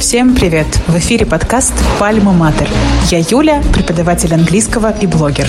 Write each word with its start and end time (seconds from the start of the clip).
Всем 0.00 0.34
привет! 0.34 0.66
В 0.88 0.98
эфире 0.98 1.24
подкаст 1.24 1.72
«Пальма 2.00 2.32
Матер». 2.32 2.66
Я 3.12 3.20
Юля, 3.20 3.62
преподаватель 3.72 4.34
английского 4.34 4.92
и 5.00 5.06
блогер. 5.06 5.46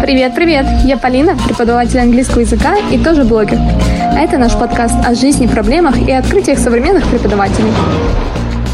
Привет-привет! 0.00 0.66
Я 0.84 0.96
Полина, 0.96 1.36
преподаватель 1.36 2.00
английского 2.00 2.40
языка 2.40 2.76
и 2.90 2.98
тоже 2.98 3.22
блогер. 3.22 3.60
А 3.60 4.18
это 4.18 4.36
наш 4.36 4.54
подкаст 4.54 4.96
о 5.06 5.14
жизни, 5.14 5.46
проблемах 5.46 5.96
и 5.96 6.10
открытиях 6.10 6.58
современных 6.58 7.06
преподавателей. 7.06 7.70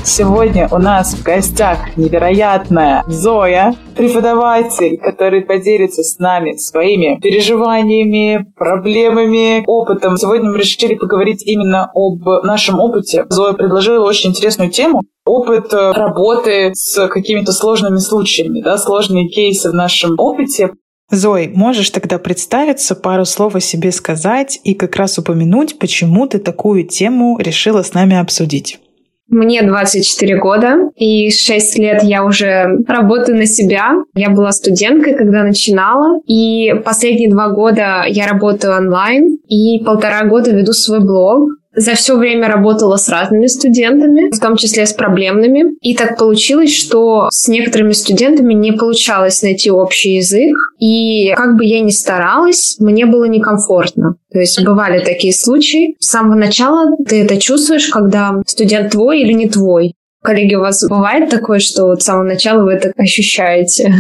Сегодня 0.03 0.67
у 0.71 0.79
нас 0.79 1.15
в 1.15 1.23
гостях 1.23 1.97
невероятная 1.97 3.05
Зоя, 3.07 3.75
преподаватель, 3.95 4.99
который 4.99 5.43
поделится 5.43 6.03
с 6.03 6.19
нами 6.19 6.57
своими 6.57 7.21
переживаниями, 7.21 8.47
проблемами, 8.57 9.63
опытом. 9.67 10.17
Сегодня 10.17 10.51
мы 10.51 10.59
решили 10.59 10.95
поговорить 10.95 11.47
именно 11.47 11.91
об 11.95 12.27
нашем 12.45 12.81
опыте. 12.81 13.27
Зоя 13.29 13.53
предложила 13.53 14.05
очень 14.07 14.31
интересную 14.31 14.71
тему 14.71 15.03
опыт 15.27 15.73
э, 15.73 15.93
работы 15.93 16.73
с 16.75 17.07
какими-то 17.09 17.53
сложными 17.53 17.99
случаями, 17.99 18.63
да, 18.63 18.79
сложные 18.79 19.29
кейсы 19.29 19.71
в 19.71 19.75
нашем 19.75 20.19
опыте. 20.19 20.71
Зой, 21.11 21.51
можешь 21.55 21.91
тогда 21.91 22.19
представиться, 22.19 22.95
пару 22.95 23.25
слов 23.25 23.55
о 23.55 23.61
себе 23.61 23.93
сказать 23.93 24.61
и 24.65 24.75
как 24.75 24.97
раз 24.97 25.19
упомянуть, 25.19 25.79
почему 25.79 26.27
ты 26.27 26.39
такую 26.39 26.85
тему 26.85 27.37
решила 27.39 27.83
с 27.83 27.95
нами 27.95 28.17
обсудить? 28.17 28.79
Мне 29.31 29.63
24 29.63 30.39
года, 30.39 30.91
и 30.97 31.31
6 31.31 31.79
лет 31.79 32.03
я 32.03 32.25
уже 32.25 32.67
работаю 32.89 33.39
на 33.39 33.47
себя. 33.47 33.93
Я 34.15 34.31
была 34.31 34.51
студенткой, 34.51 35.15
когда 35.15 35.45
начинала, 35.45 36.21
и 36.27 36.75
последние 36.85 37.31
два 37.31 37.49
года 37.49 38.05
я 38.09 38.27
работаю 38.27 38.77
онлайн, 38.77 39.39
и 39.49 39.85
полтора 39.85 40.25
года 40.25 40.51
веду 40.51 40.73
свой 40.73 40.99
блог. 40.99 41.60
За 41.75 41.95
все 41.95 42.17
время 42.17 42.49
работала 42.49 42.97
с 42.97 43.09
разными 43.09 43.47
студентами, 43.47 44.35
в 44.35 44.41
том 44.41 44.57
числе 44.57 44.87
с 44.87 44.93
проблемными. 44.93 45.77
И 45.81 45.95
так 45.95 46.19
получилось, 46.19 46.75
что 46.75 47.29
с 47.31 47.47
некоторыми 47.47 47.93
студентами 47.93 48.55
не 48.55 48.73
получалось 48.73 49.43
найти 49.43 49.71
общий 49.71 50.17
язык. 50.17 50.57
И 50.81 51.33
как 51.35 51.57
бы 51.57 51.65
я 51.65 51.81
ни 51.81 51.91
старалась, 51.91 52.77
мне 52.81 53.07
было 53.07 53.25
некомфортно. 53.25 54.17
То 54.33 54.41
есть 54.41 54.63
бывали 54.65 55.05
такие 55.05 55.33
случаи. 55.33 55.97
С 56.01 56.11
самого 56.11 56.35
начала 56.35 56.97
ты 57.07 57.23
это 57.23 57.41
чувствуешь, 57.41 57.89
когда 57.89 58.43
студент 58.47 58.91
твой 58.91 59.21
или 59.21 59.33
не 59.33 59.49
твой. 59.49 59.95
Коллеги, 60.23 60.55
у 60.57 60.61
вас 60.61 60.87
бывает 60.87 61.31
такое, 61.31 61.61
что 61.61 61.87
вот 61.87 62.03
с 62.03 62.05
самого 62.05 62.25
начала 62.25 62.65
вы 62.65 62.73
это 62.73 62.93
ощущаете? 62.97 63.95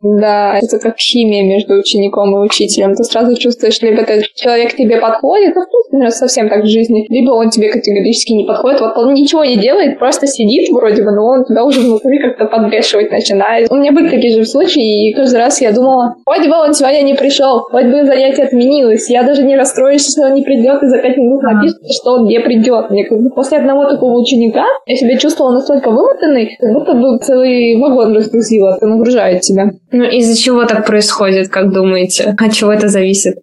Да, 0.00 0.58
это 0.58 0.78
как 0.78 0.96
химия 0.96 1.42
между 1.42 1.74
учеником 1.74 2.36
и 2.36 2.46
учителем. 2.46 2.94
Ты 2.94 3.02
сразу 3.02 3.36
чувствуешь, 3.36 3.82
либо 3.82 4.02
этот 4.02 4.32
человек 4.34 4.76
тебе 4.76 5.00
подходит, 5.00 5.56
ну, 5.56 5.62
в 5.62 5.90
принципе, 5.90 6.10
совсем 6.10 6.48
так 6.48 6.62
в 6.62 6.68
жизни, 6.68 7.04
либо 7.08 7.32
он 7.32 7.50
тебе 7.50 7.68
категорически 7.68 8.32
не 8.32 8.44
подходит. 8.44 8.80
Вот 8.80 8.96
он 8.96 9.14
ничего 9.14 9.44
не 9.44 9.56
делает, 9.56 9.98
просто 9.98 10.28
сидит 10.28 10.68
вроде 10.70 11.02
бы, 11.02 11.10
но 11.10 11.26
он 11.26 11.44
тебя 11.44 11.64
уже 11.64 11.80
внутри 11.80 12.20
как-то 12.20 12.44
подбешивать 12.44 13.10
начинает. 13.10 13.70
У 13.70 13.74
меня 13.74 13.90
были 13.90 14.08
такие 14.08 14.36
же 14.36 14.44
случаи, 14.44 15.10
и 15.10 15.14
каждый 15.14 15.38
раз 15.38 15.60
я 15.60 15.72
думала, 15.72 16.14
хоть 16.24 16.46
бы 16.46 16.54
он 16.54 16.74
сегодня 16.74 17.02
не 17.02 17.14
пришел, 17.14 17.62
хоть 17.62 17.86
бы 17.86 18.04
занятие 18.04 18.44
отменилось. 18.44 19.10
Я 19.10 19.24
даже 19.24 19.42
не 19.42 19.56
расстроюсь, 19.56 20.08
что 20.08 20.26
он 20.26 20.34
не 20.34 20.42
придет, 20.42 20.80
и 20.80 20.86
за 20.86 20.98
пять 20.98 21.16
минут 21.16 21.42
напишет, 21.42 21.78
что 21.90 22.12
он 22.12 22.26
не 22.26 22.38
придет. 22.38 22.90
Мне 22.90 23.04
как 23.04 23.18
бы 23.18 23.30
после 23.30 23.58
одного 23.58 23.88
такого 23.88 24.20
ученика 24.20 24.64
я 24.86 24.94
себя 24.94 25.18
чувствовала 25.18 25.54
настолько 25.54 25.90
вымотанной, 25.90 26.56
как 26.60 26.72
будто 26.72 26.94
бы 26.94 27.18
целый 27.18 27.80
вагон 27.80 28.14
разгрузила, 28.14 28.76
это 28.76 28.86
нагружает 28.86 29.40
тебя. 29.40 29.72
Ну, 29.90 30.04
из-за 30.04 30.36
чего 30.40 30.64
так 30.64 30.86
происходит, 30.86 31.48
как 31.48 31.72
думаете? 31.72 32.34
От 32.38 32.52
чего 32.52 32.72
это 32.72 32.88
зависит? 32.88 33.38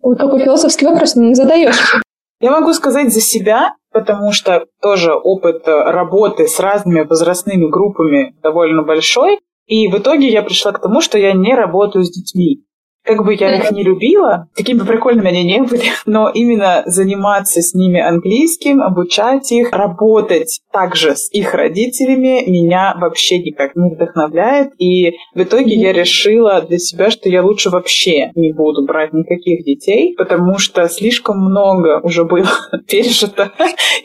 Вот 0.00 0.18
такой 0.18 0.40
философский 0.40 0.86
вопрос 0.86 1.16
не 1.16 1.34
задаешь. 1.34 2.00
Я 2.40 2.50
могу 2.50 2.72
сказать 2.72 3.12
за 3.12 3.20
себя, 3.20 3.74
потому 3.92 4.32
что 4.32 4.66
тоже 4.80 5.12
опыт 5.12 5.62
работы 5.66 6.48
с 6.48 6.58
разными 6.58 7.02
возрастными 7.02 7.70
группами 7.70 8.34
довольно 8.42 8.82
большой. 8.82 9.38
И 9.66 9.86
в 9.88 9.96
итоге 9.98 10.28
я 10.28 10.42
пришла 10.42 10.72
к 10.72 10.80
тому, 10.80 11.00
что 11.00 11.18
я 11.18 11.32
не 11.34 11.54
работаю 11.54 12.04
с 12.04 12.10
детьми. 12.10 12.64
Как 13.04 13.24
бы 13.24 13.34
я 13.34 13.56
их 13.56 13.70
не 13.72 13.82
любила, 13.82 14.48
какими 14.54 14.78
бы 14.78 14.84
прикольными 14.84 15.28
они 15.28 15.44
не 15.44 15.62
были, 15.62 15.82
но 16.06 16.30
именно 16.30 16.82
заниматься 16.86 17.60
с 17.60 17.74
ними 17.74 18.00
английским, 18.00 18.80
обучать 18.80 19.50
их, 19.50 19.72
работать 19.72 20.60
также 20.72 21.16
с 21.16 21.30
их 21.32 21.54
родителями 21.54 22.48
меня 22.48 22.94
вообще 22.98 23.38
никак 23.38 23.74
не 23.76 23.90
вдохновляет. 23.90 24.70
И 24.78 25.16
в 25.34 25.42
итоге 25.42 25.74
я 25.74 25.92
решила 25.92 26.62
для 26.62 26.78
себя, 26.78 27.10
что 27.10 27.28
я 27.28 27.42
лучше 27.42 27.70
вообще 27.70 28.30
не 28.34 28.52
буду 28.52 28.84
брать 28.86 29.12
никаких 29.12 29.64
детей, 29.64 30.14
потому 30.16 30.58
что 30.58 30.88
слишком 30.88 31.38
много 31.38 32.00
уже 32.02 32.24
было 32.24 32.48
пережито, 32.88 33.52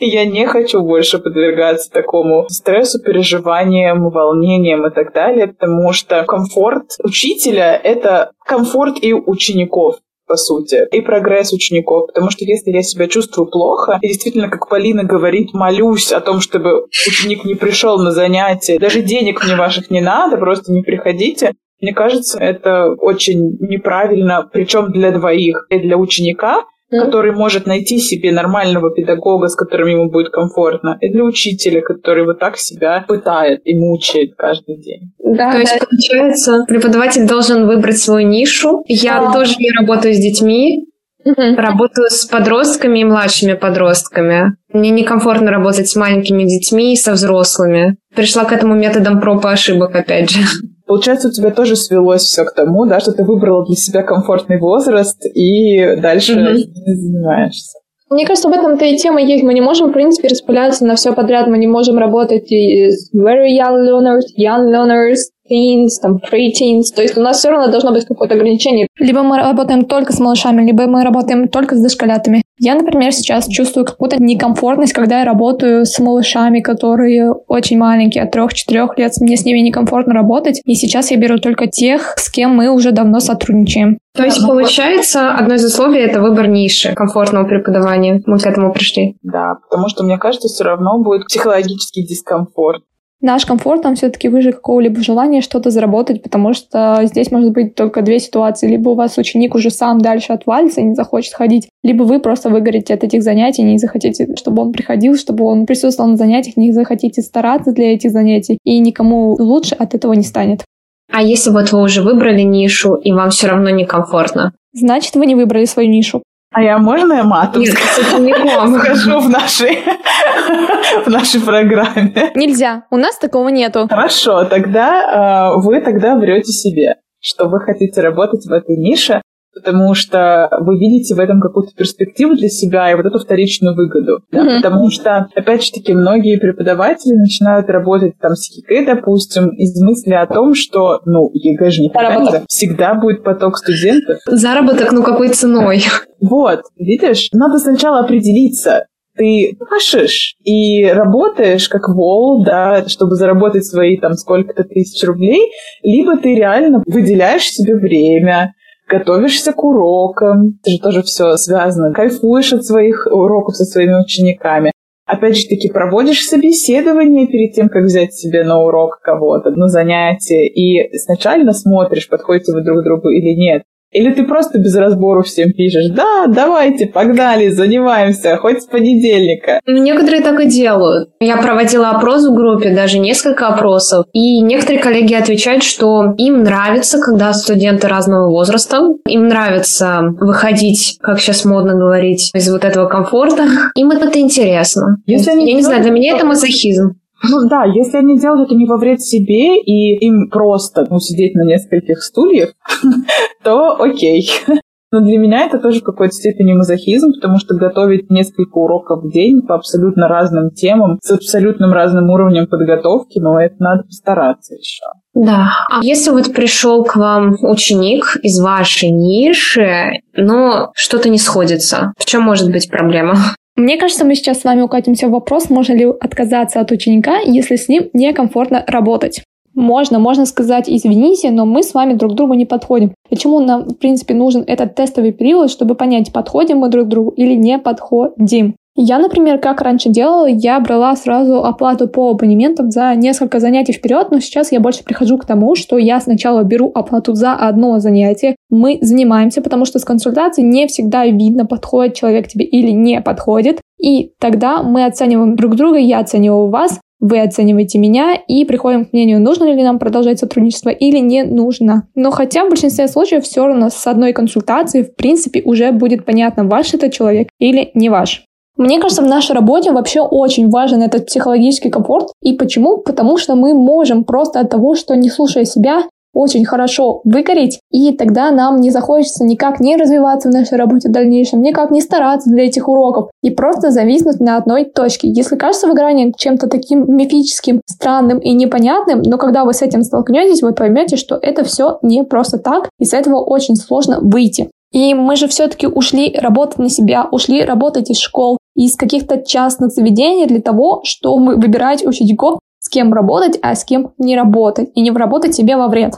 и 0.00 0.06
я 0.06 0.24
не 0.26 0.46
хочу 0.46 0.82
больше 0.82 1.18
подвергаться 1.18 1.90
такому 1.90 2.46
стрессу, 2.48 3.00
переживаниям, 3.00 4.10
волнениям 4.10 4.86
и 4.86 4.90
так 4.90 5.12
далее, 5.12 5.48
потому 5.48 5.92
что 5.92 6.24
комфорт 6.24 6.96
учителя— 7.02 7.76
это 7.84 8.32
комфорт 8.48 8.96
и 9.02 9.12
учеников 9.12 9.96
по 10.26 10.36
сути, 10.36 10.86
и 10.92 11.00
прогресс 11.00 11.54
учеников. 11.54 12.08
Потому 12.08 12.30
что 12.30 12.44
если 12.44 12.70
я 12.70 12.82
себя 12.82 13.08
чувствую 13.08 13.46
плохо, 13.46 13.98
и 14.02 14.08
действительно, 14.08 14.50
как 14.50 14.68
Полина 14.68 15.02
говорит, 15.02 15.54
молюсь 15.54 16.12
о 16.12 16.20
том, 16.20 16.40
чтобы 16.40 16.84
ученик 16.84 17.46
не 17.46 17.54
пришел 17.54 17.98
на 17.98 18.12
занятия, 18.12 18.78
даже 18.78 19.00
денег 19.00 19.42
мне 19.42 19.56
ваших 19.56 19.90
не 19.90 20.02
надо, 20.02 20.36
просто 20.36 20.70
не 20.70 20.82
приходите, 20.82 21.54
мне 21.80 21.94
кажется, 21.94 22.38
это 22.38 22.92
очень 22.98 23.56
неправильно, 23.60 24.48
причем 24.52 24.92
для 24.92 25.12
двоих, 25.12 25.66
и 25.70 25.78
для 25.78 25.96
ученика, 25.96 26.64
mm-hmm. 26.92 27.04
который 27.04 27.32
может 27.32 27.66
найти 27.66 27.98
себе 27.98 28.32
нормального 28.32 28.90
педагога, 28.94 29.48
с 29.48 29.56
которым 29.56 29.88
ему 29.88 30.10
будет 30.10 30.30
комфортно, 30.30 30.96
и 31.00 31.10
для 31.10 31.24
учителя, 31.24 31.80
который 31.80 32.24
вот 32.24 32.38
так 32.38 32.56
себя 32.56 33.04
пытает 33.06 33.60
и 33.64 33.74
мучает 33.74 34.34
каждый 34.36 34.78
день. 34.78 35.12
Да, 35.18 35.52
То 35.52 35.52
да. 35.52 35.58
есть, 35.58 35.78
получается, 35.78 36.64
преподаватель 36.66 37.26
должен 37.26 37.66
выбрать 37.66 37.98
свою 37.98 38.26
нишу. 38.26 38.84
Я 38.86 39.20
да. 39.20 39.32
тоже 39.32 39.56
не 39.58 39.70
работаю 39.72 40.14
с 40.14 40.18
детьми, 40.18 40.88
Угу. 41.24 41.56
Работаю 41.56 42.08
с 42.10 42.24
подростками 42.24 43.00
и 43.00 43.04
младшими 43.04 43.54
подростками. 43.54 44.56
Мне 44.72 44.90
некомфортно 44.90 45.50
работать 45.50 45.88
с 45.88 45.96
маленькими 45.96 46.44
детьми 46.44 46.92
и 46.92 46.96
со 46.96 47.12
взрослыми. 47.12 47.96
Пришла 48.14 48.44
к 48.44 48.52
этому 48.52 48.74
методом 48.74 49.20
проб 49.20 49.44
и 49.44 49.48
ошибок, 49.48 49.94
опять 49.94 50.30
же. 50.30 50.40
Получается, 50.88 51.28
у 51.28 51.30
тебя 51.30 51.50
тоже 51.50 51.76
свелось 51.76 52.22
все 52.22 52.44
к 52.44 52.54
тому, 52.54 52.86
да, 52.86 52.98
что 52.98 53.12
ты 53.12 53.22
выбрала 53.22 53.64
для 53.66 53.76
себя 53.76 54.02
комфортный 54.02 54.58
возраст 54.58 55.22
и 55.26 55.96
дальше 56.00 56.32
mm-hmm. 56.32 56.94
занимаешься. 56.94 57.78
Мне 58.10 58.24
кажется, 58.24 58.48
об 58.48 58.54
этом-то 58.54 58.86
и 58.86 58.96
тема 58.96 59.20
есть. 59.20 59.44
Мы 59.44 59.52
не 59.52 59.60
можем, 59.60 59.90
в 59.90 59.92
принципе, 59.92 60.28
распыляться 60.28 60.86
на 60.86 60.96
все 60.96 61.12
подряд. 61.12 61.46
Мы 61.46 61.58
не 61.58 61.66
можем 61.66 61.98
работать 61.98 62.50
и 62.50 62.90
с 62.90 63.12
very 63.14 63.48
young 63.54 63.86
learners, 63.86 64.22
young 64.38 64.72
learners, 64.72 65.18
teens, 65.50 66.00
там, 66.00 66.16
pre-teens. 66.16 66.94
То 66.94 67.02
есть 67.02 67.16
у 67.16 67.20
нас 67.20 67.38
все 67.38 67.50
равно 67.50 67.70
должно 67.70 67.92
быть 67.92 68.06
какое-то 68.06 68.34
ограничение. 68.34 68.86
Либо 68.98 69.22
мы 69.22 69.38
работаем 69.38 69.84
только 69.84 70.12
с 70.12 70.20
малышами, 70.20 70.64
либо 70.64 70.86
мы 70.86 71.02
работаем 71.02 71.48
только 71.48 71.74
с 71.74 71.82
дошколятами. 71.82 72.42
Я, 72.60 72.74
например, 72.74 73.12
сейчас 73.12 73.46
чувствую 73.46 73.86
какую-то 73.86 74.20
некомфортность, 74.20 74.92
когда 74.92 75.20
я 75.20 75.24
работаю 75.24 75.86
с 75.86 75.98
малышами, 76.00 76.60
которые 76.60 77.32
очень 77.32 77.78
маленькие, 77.78 78.24
от 78.24 78.34
3-4 78.34 78.88
лет. 78.96 79.12
Мне 79.20 79.36
с 79.36 79.44
ними 79.44 79.60
некомфортно 79.60 80.12
работать. 80.12 80.60
И 80.64 80.74
сейчас 80.74 81.10
я 81.12 81.16
беру 81.16 81.38
только 81.38 81.68
тех, 81.68 82.14
с 82.16 82.30
кем 82.30 82.56
мы 82.56 82.70
уже 82.70 82.90
давно 82.90 83.20
сотрудничаем. 83.20 83.98
То 84.14 84.24
есть, 84.24 84.44
получается, 84.44 85.30
одно 85.32 85.54
из 85.54 85.64
условий— 85.64 86.00
это 86.00 86.20
выбор 86.20 86.48
ниши 86.48 86.92
комфортного 86.94 87.46
преподавания. 87.46 88.20
Мы 88.26 88.38
к 88.38 88.46
этому 88.46 88.72
пришли. 88.72 89.16
Да, 89.22 89.58
потому 89.68 89.88
что, 89.88 90.02
мне 90.02 90.18
кажется, 90.18 90.48
все 90.48 90.64
равно 90.64 90.98
будет 90.98 91.26
психологический 91.26 92.04
дискомфорт. 92.04 92.82
Наш 93.20 93.44
комфорт 93.46 93.82
там 93.82 93.96
все-таки 93.96 94.28
выше 94.28 94.52
какого-либо 94.52 95.02
желания 95.02 95.40
что-то 95.40 95.70
заработать, 95.70 96.22
потому 96.22 96.54
что 96.54 97.00
здесь 97.02 97.32
может 97.32 97.50
быть 97.52 97.74
только 97.74 98.02
две 98.02 98.20
ситуации. 98.20 98.68
Либо 98.68 98.90
у 98.90 98.94
вас 98.94 99.18
ученик 99.18 99.56
уже 99.56 99.70
сам 99.70 100.00
дальше 100.00 100.32
отвалится 100.32 100.80
и 100.80 100.84
не 100.84 100.94
захочет 100.94 101.34
ходить, 101.34 101.68
либо 101.82 102.04
вы 102.04 102.20
просто 102.20 102.48
выгорите 102.48 102.94
от 102.94 103.02
этих 103.02 103.24
занятий, 103.24 103.62
не 103.62 103.78
захотите, 103.78 104.36
чтобы 104.36 104.62
он 104.62 104.72
приходил, 104.72 105.16
чтобы 105.16 105.44
он 105.44 105.66
присутствовал 105.66 106.10
на 106.10 106.16
занятиях, 106.16 106.56
не 106.56 106.70
захотите 106.70 107.20
стараться 107.22 107.72
для 107.72 107.92
этих 107.92 108.12
занятий, 108.12 108.58
и 108.64 108.78
никому 108.78 109.34
лучше 109.36 109.74
от 109.74 109.94
этого 109.94 110.12
не 110.12 110.22
станет. 110.22 110.64
А 111.10 111.20
если 111.20 111.50
вот 111.50 111.72
вы 111.72 111.82
уже 111.82 112.02
выбрали 112.02 112.42
нишу, 112.42 112.94
и 112.94 113.12
вам 113.12 113.30
все 113.30 113.48
равно 113.48 113.70
некомфортно? 113.70 114.52
Значит, 114.72 115.16
вы 115.16 115.26
не 115.26 115.34
выбрали 115.34 115.64
свою 115.64 115.88
нишу. 115.88 116.22
А 116.50 116.62
я 116.62 116.78
можно 116.78 117.12
я 117.12 117.24
матом 117.24 117.60
Нет, 117.60 117.76
скажу 117.76 119.20
в 119.20 119.28
нашей, 119.28 119.76
в 121.04 121.08
нашей 121.08 121.40
программе? 121.42 122.32
Нельзя, 122.34 122.84
у 122.90 122.96
нас 122.96 123.18
такого 123.18 123.48
нету. 123.48 123.86
Хорошо, 123.88 124.44
тогда 124.44 125.52
э, 125.54 125.60
вы 125.62 125.80
тогда 125.82 126.16
врете 126.16 126.52
себе, 126.52 126.96
что 127.20 127.48
вы 127.48 127.60
хотите 127.60 128.00
работать 128.00 128.46
в 128.46 128.52
этой 128.52 128.76
нише, 128.76 129.20
потому 129.62 129.94
что 129.94 130.48
вы 130.60 130.78
видите 130.78 131.14
в 131.14 131.20
этом 131.20 131.40
какую-то 131.40 131.74
перспективу 131.74 132.34
для 132.34 132.48
себя 132.48 132.90
и 132.90 132.94
вот 132.94 133.06
эту 133.06 133.18
вторичную 133.18 133.74
выгоду. 133.76 134.20
Да? 134.30 134.40
Mm-hmm. 134.40 134.62
Потому 134.62 134.90
что, 134.90 135.28
опять 135.34 135.64
же 135.64 135.72
таки, 135.72 135.94
многие 135.94 136.38
преподаватели 136.38 137.14
начинают 137.14 137.68
работать 137.68 138.18
там 138.20 138.34
с 138.34 138.50
ЕГЭ, 138.56 138.86
допустим, 138.86 139.48
из 139.50 139.80
мысли 139.80 140.12
о 140.12 140.26
том, 140.26 140.54
что, 140.54 141.00
ну, 141.04 141.30
ЕГЭ 141.32 141.70
же 141.70 141.82
не 141.82 141.90
Заработок. 141.92 142.44
всегда 142.48 142.94
будет 142.94 143.22
поток 143.22 143.58
студентов. 143.58 144.18
Заработок, 144.26 144.92
ну 144.92 145.02
какой 145.02 145.28
ценой? 145.28 145.82
Вот, 146.20 146.62
видишь, 146.76 147.28
надо 147.32 147.58
сначала 147.58 148.00
определиться, 148.00 148.86
ты 149.18 149.58
пашешь 149.68 150.36
и 150.44 150.86
работаешь 150.86 151.68
как 151.68 151.88
вол, 151.88 152.44
да, 152.44 152.88
чтобы 152.88 153.16
заработать 153.16 153.66
свои 153.66 153.98
там 153.98 154.14
сколько-то 154.14 154.64
тысяч 154.64 155.04
рублей, 155.06 155.50
либо 155.82 156.16
ты 156.16 156.34
реально 156.34 156.82
выделяешь 156.86 157.50
себе 157.50 157.74
время, 157.74 158.54
готовишься 158.88 159.52
к 159.52 159.62
урокам, 159.62 160.58
это 160.62 160.70
же 160.70 160.78
тоже 160.78 161.02
все 161.02 161.36
связано, 161.36 161.92
кайфуешь 161.92 162.52
от 162.52 162.64
своих 162.64 163.06
уроков 163.10 163.56
со 163.56 163.64
своими 163.64 164.00
учениками. 164.00 164.72
Опять 165.06 165.38
же 165.38 165.48
таки, 165.48 165.70
проводишь 165.70 166.26
собеседование 166.26 167.26
перед 167.26 167.54
тем, 167.54 167.70
как 167.70 167.84
взять 167.84 168.12
себе 168.12 168.44
на 168.44 168.62
урок 168.62 169.00
кого-то, 169.02 169.50
на 169.50 169.68
занятие, 169.68 170.46
и 170.48 170.96
сначала 170.98 171.50
смотришь, 171.52 172.08
подходите 172.08 172.52
вы 172.52 172.62
друг 172.62 172.80
к 172.80 172.84
другу 172.84 173.08
или 173.08 173.34
нет. 173.34 173.62
Или 173.92 174.12
ты 174.12 174.24
просто 174.24 174.58
без 174.58 174.74
разбору 174.76 175.22
всем 175.22 175.52
пишешь, 175.52 175.88
да, 175.90 176.26
давайте, 176.26 176.86
погнали, 176.86 177.48
занимаемся, 177.48 178.36
хоть 178.36 178.62
с 178.62 178.66
понедельника. 178.66 179.60
Некоторые 179.66 180.22
так 180.22 180.38
и 180.40 180.46
делают. 180.46 181.10
Я 181.20 181.38
проводила 181.38 181.90
опрос 181.90 182.26
в 182.26 182.34
группе, 182.34 182.74
даже 182.74 182.98
несколько 182.98 183.48
опросов, 183.48 184.06
и 184.12 184.40
некоторые 184.40 184.82
коллеги 184.82 185.14
отвечают, 185.14 185.62
что 185.62 186.14
им 186.18 186.42
нравится, 186.42 187.00
когда 187.00 187.32
студенты 187.32 187.88
разного 187.88 188.28
возраста, 188.28 188.80
им 189.06 189.28
нравится 189.28 190.00
выходить, 190.20 190.98
как 191.00 191.18
сейчас 191.20 191.44
модно 191.44 191.74
говорить, 191.74 192.30
из 192.34 192.50
вот 192.50 192.64
этого 192.64 192.86
комфорта, 192.86 193.46
им 193.74 193.90
это 193.90 194.18
интересно. 194.18 194.98
Если 195.06 195.30
Я 195.30 195.54
не 195.54 195.62
знаю, 195.62 195.82
для 195.82 195.90
меня 195.90 196.16
это 196.16 196.26
мазохизм. 196.26 196.96
Ну 197.22 197.48
да, 197.48 197.64
если 197.64 197.98
они 197.98 198.18
делают 198.18 198.48
это 198.48 198.54
не 198.54 198.66
во 198.66 198.76
вред 198.76 199.00
себе, 199.00 199.60
и 199.60 199.96
им 200.04 200.28
просто 200.30 200.86
ну, 200.88 200.98
сидеть 200.98 201.34
на 201.34 201.44
нескольких 201.44 202.02
стульях, 202.02 202.54
то 203.42 203.80
окей. 203.80 204.28
Но 204.90 205.00
для 205.00 205.18
меня 205.18 205.44
это 205.44 205.58
тоже 205.58 205.80
в 205.80 205.84
какой-то 205.84 206.14
степени 206.14 206.54
мазохизм, 206.54 207.12
потому 207.12 207.38
что 207.38 207.54
готовить 207.54 208.10
несколько 208.10 208.56
уроков 208.56 209.02
в 209.02 209.12
день 209.12 209.42
по 209.42 209.54
абсолютно 209.54 210.08
разным 210.08 210.50
темам, 210.50 210.98
с 211.02 211.10
абсолютным 211.10 211.72
разным 211.72 212.08
уровнем 212.08 212.46
подготовки, 212.46 213.18
ну, 213.18 213.38
это 213.38 213.56
надо 213.58 213.82
постараться 213.82 214.54
еще. 214.54 214.84
Да. 215.12 215.50
А 215.68 215.80
если 215.82 216.10
вот 216.10 216.32
пришел 216.32 216.84
к 216.84 216.96
вам 216.96 217.36
ученик 217.42 218.16
из 218.22 218.40
вашей 218.40 218.88
ниши, 218.88 220.00
но 220.16 220.70
что-то 220.74 221.10
не 221.10 221.18
сходится, 221.18 221.92
в 221.98 222.06
чем 222.06 222.22
может 222.22 222.50
быть 222.50 222.70
проблема? 222.70 223.16
Мне 223.58 223.76
кажется, 223.76 224.04
мы 224.04 224.14
сейчас 224.14 224.40
с 224.40 224.44
вами 224.44 224.60
укатимся 224.60 225.08
в 225.08 225.10
вопрос, 225.10 225.50
можно 225.50 225.72
ли 225.72 225.84
отказаться 225.84 226.60
от 226.60 226.70
ученика, 226.70 227.18
если 227.18 227.56
с 227.56 227.68
ним 227.68 227.90
некомфортно 227.92 228.62
работать. 228.68 229.24
Можно, 229.52 229.98
можно 229.98 230.26
сказать, 230.26 230.66
извините, 230.68 231.32
но 231.32 231.44
мы 231.44 231.64
с 231.64 231.74
вами 231.74 231.94
друг 231.94 232.14
другу 232.14 232.34
не 232.34 232.46
подходим. 232.46 232.94
Почему 233.10 233.40
нам, 233.40 233.64
в 233.64 233.74
принципе, 233.74 234.14
нужен 234.14 234.44
этот 234.46 234.76
тестовый 234.76 235.10
период, 235.10 235.50
чтобы 235.50 235.74
понять, 235.74 236.12
подходим 236.12 236.58
мы 236.58 236.68
друг 236.68 236.86
другу 236.86 237.10
или 237.10 237.34
не 237.34 237.58
подходим? 237.58 238.54
Я, 238.80 239.00
например, 239.00 239.38
как 239.38 239.60
раньше 239.60 239.88
делала, 239.88 240.26
я 240.26 240.60
брала 240.60 240.94
сразу 240.94 241.42
оплату 241.42 241.88
по 241.88 242.10
абонементам 242.10 242.70
за 242.70 242.94
несколько 242.94 243.40
занятий 243.40 243.72
вперед, 243.72 244.12
но 244.12 244.20
сейчас 244.20 244.52
я 244.52 244.60
больше 244.60 244.84
прихожу 244.84 245.18
к 245.18 245.24
тому, 245.24 245.56
что 245.56 245.78
я 245.78 245.98
сначала 245.98 246.44
беру 246.44 246.70
оплату 246.72 247.14
за 247.14 247.32
одно 247.32 247.80
занятие, 247.80 248.36
мы 248.50 248.78
занимаемся, 248.80 249.42
потому 249.42 249.64
что 249.64 249.80
с 249.80 249.84
консультацией 249.84 250.46
не 250.46 250.68
всегда 250.68 251.06
видно, 251.06 251.44
подходит 251.44 251.94
человек 251.94 252.28
тебе 252.28 252.44
или 252.44 252.70
не 252.70 253.00
подходит, 253.00 253.60
и 253.82 254.12
тогда 254.20 254.62
мы 254.62 254.84
оцениваем 254.84 255.34
друг 255.34 255.56
друга, 255.56 255.78
я 255.78 255.98
оцениваю 255.98 256.48
вас, 256.48 256.78
вы 257.00 257.20
оцениваете 257.20 257.80
меня 257.80 258.14
и 258.14 258.44
приходим 258.44 258.84
к 258.84 258.92
мнению, 258.92 259.20
нужно 259.20 259.52
ли 259.52 259.60
нам 259.60 259.80
продолжать 259.80 260.20
сотрудничество 260.20 260.70
или 260.70 260.98
не 260.98 261.24
нужно. 261.24 261.88
Но 261.96 262.12
хотя 262.12 262.44
в 262.44 262.50
большинстве 262.50 262.86
случаев 262.86 263.24
все 263.24 263.44
равно 263.44 263.70
с 263.70 263.86
одной 263.88 264.12
консультацией 264.12 264.84
в 264.84 264.94
принципе 264.94 265.42
уже 265.44 265.72
будет 265.72 266.04
понятно, 266.04 266.44
ваш 266.44 266.74
это 266.74 266.90
человек 266.90 267.28
или 267.40 267.72
не 267.74 267.88
ваш. 267.88 268.27
Мне 268.58 268.80
кажется, 268.80 269.02
в 269.02 269.06
нашей 269.06 269.36
работе 269.36 269.70
вообще 269.70 270.00
очень 270.00 270.50
важен 270.50 270.82
этот 270.82 271.06
психологический 271.06 271.70
комфорт. 271.70 272.08
И 272.22 272.32
почему? 272.32 272.78
Потому 272.78 273.16
что 273.16 273.36
мы 273.36 273.54
можем 273.54 274.04
просто 274.04 274.40
от 274.40 274.50
того, 274.50 274.74
что 274.74 274.96
не 274.96 275.08
слушая 275.08 275.44
себя, 275.44 275.84
очень 276.12 276.44
хорошо 276.44 277.00
выгореть, 277.04 277.60
и 277.70 277.92
тогда 277.92 278.30
нам 278.32 278.60
не 278.60 278.70
захочется 278.70 279.24
никак 279.24 279.60
не 279.60 279.76
развиваться 279.76 280.28
в 280.28 280.32
нашей 280.32 280.58
работе 280.58 280.88
в 280.88 280.92
дальнейшем, 280.92 281.42
никак 281.42 281.70
не 281.70 281.80
стараться 281.80 282.30
для 282.30 282.46
этих 282.46 282.68
уроков 282.68 283.10
и 283.22 283.30
просто 283.30 283.70
зависнуть 283.70 284.18
на 284.18 284.36
одной 284.36 284.64
точке. 284.64 285.08
Если 285.08 285.36
кажется 285.36 285.68
выгорание 285.68 286.12
чем-то 286.16 286.48
таким 286.48 286.96
мифическим, 286.96 287.60
странным 287.66 288.18
и 288.18 288.32
непонятным, 288.32 289.02
но 289.02 289.18
когда 289.18 289.44
вы 289.44 289.52
с 289.52 289.62
этим 289.62 289.82
столкнетесь, 289.84 290.42
вы 290.42 290.52
поймете, 290.52 290.96
что 290.96 291.18
это 291.20 291.44
все 291.44 291.78
не 291.82 292.02
просто 292.02 292.38
так, 292.38 292.68
и 292.80 292.84
с 292.84 292.94
этого 292.94 293.22
очень 293.22 293.54
сложно 293.54 294.00
выйти. 294.00 294.50
И 294.72 294.92
мы 294.94 295.16
же 295.16 295.28
все-таки 295.28 295.66
ушли 295.66 296.14
работать 296.18 296.58
на 296.58 296.68
себя, 296.68 297.06
ушли 297.10 297.44
работать 297.44 297.90
из 297.90 297.98
школ, 297.98 298.38
из 298.58 298.74
каких-то 298.74 299.22
частных 299.24 299.70
заведений 299.70 300.26
для 300.26 300.40
того, 300.40 300.80
чтобы 300.82 301.36
выбирать 301.36 301.86
учеников, 301.86 302.40
с 302.58 302.68
кем 302.68 302.92
работать, 302.92 303.38
а 303.40 303.54
с 303.54 303.64
кем 303.64 303.92
не 303.98 304.16
работать, 304.16 304.70
и 304.74 304.80
не 304.80 304.90
работать 304.90 305.34
себе 305.34 305.56
во 305.56 305.68
вред. 305.68 305.94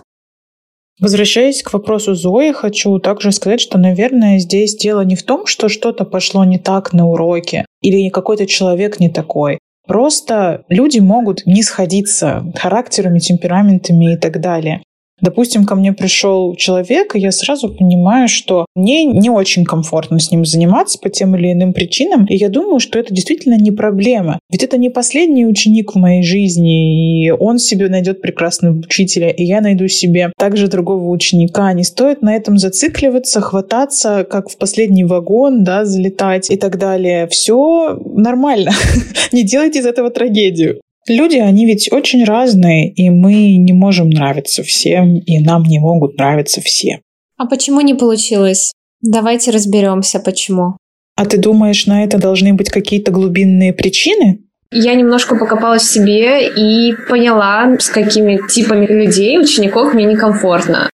Возвращаясь 1.01 1.63
к 1.63 1.73
вопросу 1.73 2.15
Зои, 2.15 2.53
хочу 2.53 2.99
также 2.99 3.33
сказать, 3.33 3.63
что, 3.63 3.79
наверное, 3.79 4.39
здесь 4.39 4.77
дело 4.77 5.01
не 5.01 5.17
в 5.17 5.23
том, 5.23 5.47
что 5.47 5.71
что-то 5.71 6.05
пошло 6.05 6.45
не 6.45 6.59
так 6.59 6.93
на 6.93 7.09
уроке 7.09 7.65
или 7.81 8.11
какой-то 8.11 8.47
человек 8.47 9.01
не 9.01 9.09
такой. 9.09 9.59
Просто 9.87 10.65
люди 10.69 10.99
могут 10.99 11.47
не 11.47 11.63
сходиться 11.63 12.45
характерами, 12.55 13.21
темпераментами 13.21 14.13
и 14.13 14.17
так 14.19 14.39
далее. 14.43 14.83
Допустим, 15.21 15.65
ко 15.65 15.75
мне 15.75 15.93
пришел 15.93 16.55
человек, 16.55 17.15
и 17.15 17.21
я 17.21 17.33
сразу 17.33 17.69
понимаю, 17.69 18.29
что 18.29 18.67
мне 18.75 19.05
не 19.05 19.31
очень 19.31 19.65
комфортно 19.65 20.19
с 20.19 20.31
ним 20.31 20.45
заниматься 20.45 20.99
по 20.99 21.09
тем 21.09 21.37
или 21.37 21.53
иным 21.53 21.73
причинам, 21.73 22.27
и 22.27 22.37
я 22.37 22.49
думаю, 22.49 22.81
что 22.81 22.99
это 22.99 23.15
действительно 23.15 23.57
не 23.57 23.71
проблема. 23.71 24.39
Ведь 24.51 24.63
это 24.63 24.79
не 24.79 24.89
последний 24.89 25.47
ученик 25.47 25.95
в 25.95 25.99
моей 25.99 26.23
жизни, 26.23 27.27
и 27.27 27.31
он 27.31 27.59
себе 27.59 27.89
найдет 27.89 28.23
прекрасного 28.23 28.79
учителя, 28.79 29.31
и 29.31 29.45
я 29.45 29.61
найду 29.61 29.89
себе 29.89 30.33
также 30.39 30.69
другого 30.69 31.09
ученика. 31.11 31.73
Не 31.73 31.85
стоит 31.85 32.23
на 32.23 32.35
этом 32.35 32.59
зацикливаться, 32.59 33.41
хвататься, 33.41 34.27
как 34.29 34.49
в 34.49 34.57
последний 34.57 35.05
вагон, 35.05 35.65
да, 35.65 35.85
залетать 35.85 36.51
и 36.51 36.57
так 36.57 36.79
далее. 36.79 37.27
Все 37.29 37.99
нормально. 38.05 38.73
Не 39.33 39.43
делайте 39.43 39.81
из 39.81 39.87
этого 39.87 40.11
трагедию. 40.11 40.81
Люди, 41.09 41.37
они 41.37 41.67
ведь 41.67 41.91
очень 41.93 42.25
разные, 42.25 42.93
и 42.93 43.11
мы 43.11 43.57
не 43.57 43.73
можем 43.73 44.11
нравиться 44.11 44.63
всем, 44.63 45.17
и 45.17 45.39
нам 45.41 45.63
не 45.63 45.79
могут 45.79 46.19
нравиться 46.19 46.61
все. 46.61 47.01
А 47.37 47.47
почему 47.47 47.81
не 47.81 47.95
получилось? 47.95 48.73
Давайте 49.01 49.51
разберемся, 49.51 50.21
почему. 50.21 50.77
А 51.17 51.25
ты 51.25 51.39
думаешь, 51.39 51.87
на 51.87 52.05
это 52.05 52.19
должны 52.19 52.53
быть 52.55 52.71
какие-то 52.71 53.13
глубинные 53.13 53.73
причины? 53.73 54.41
Я 54.73 54.95
немножко 54.95 55.37
покопалась 55.37 55.83
в 55.83 55.93
себе 55.93 56.49
и 56.49 56.95
поняла, 57.09 57.77
с 57.79 57.89
какими 57.89 58.41
типами 58.49 58.87
людей, 58.87 59.39
учеников 59.39 59.95
мне 59.95 60.05
некомфортно. 60.05 60.89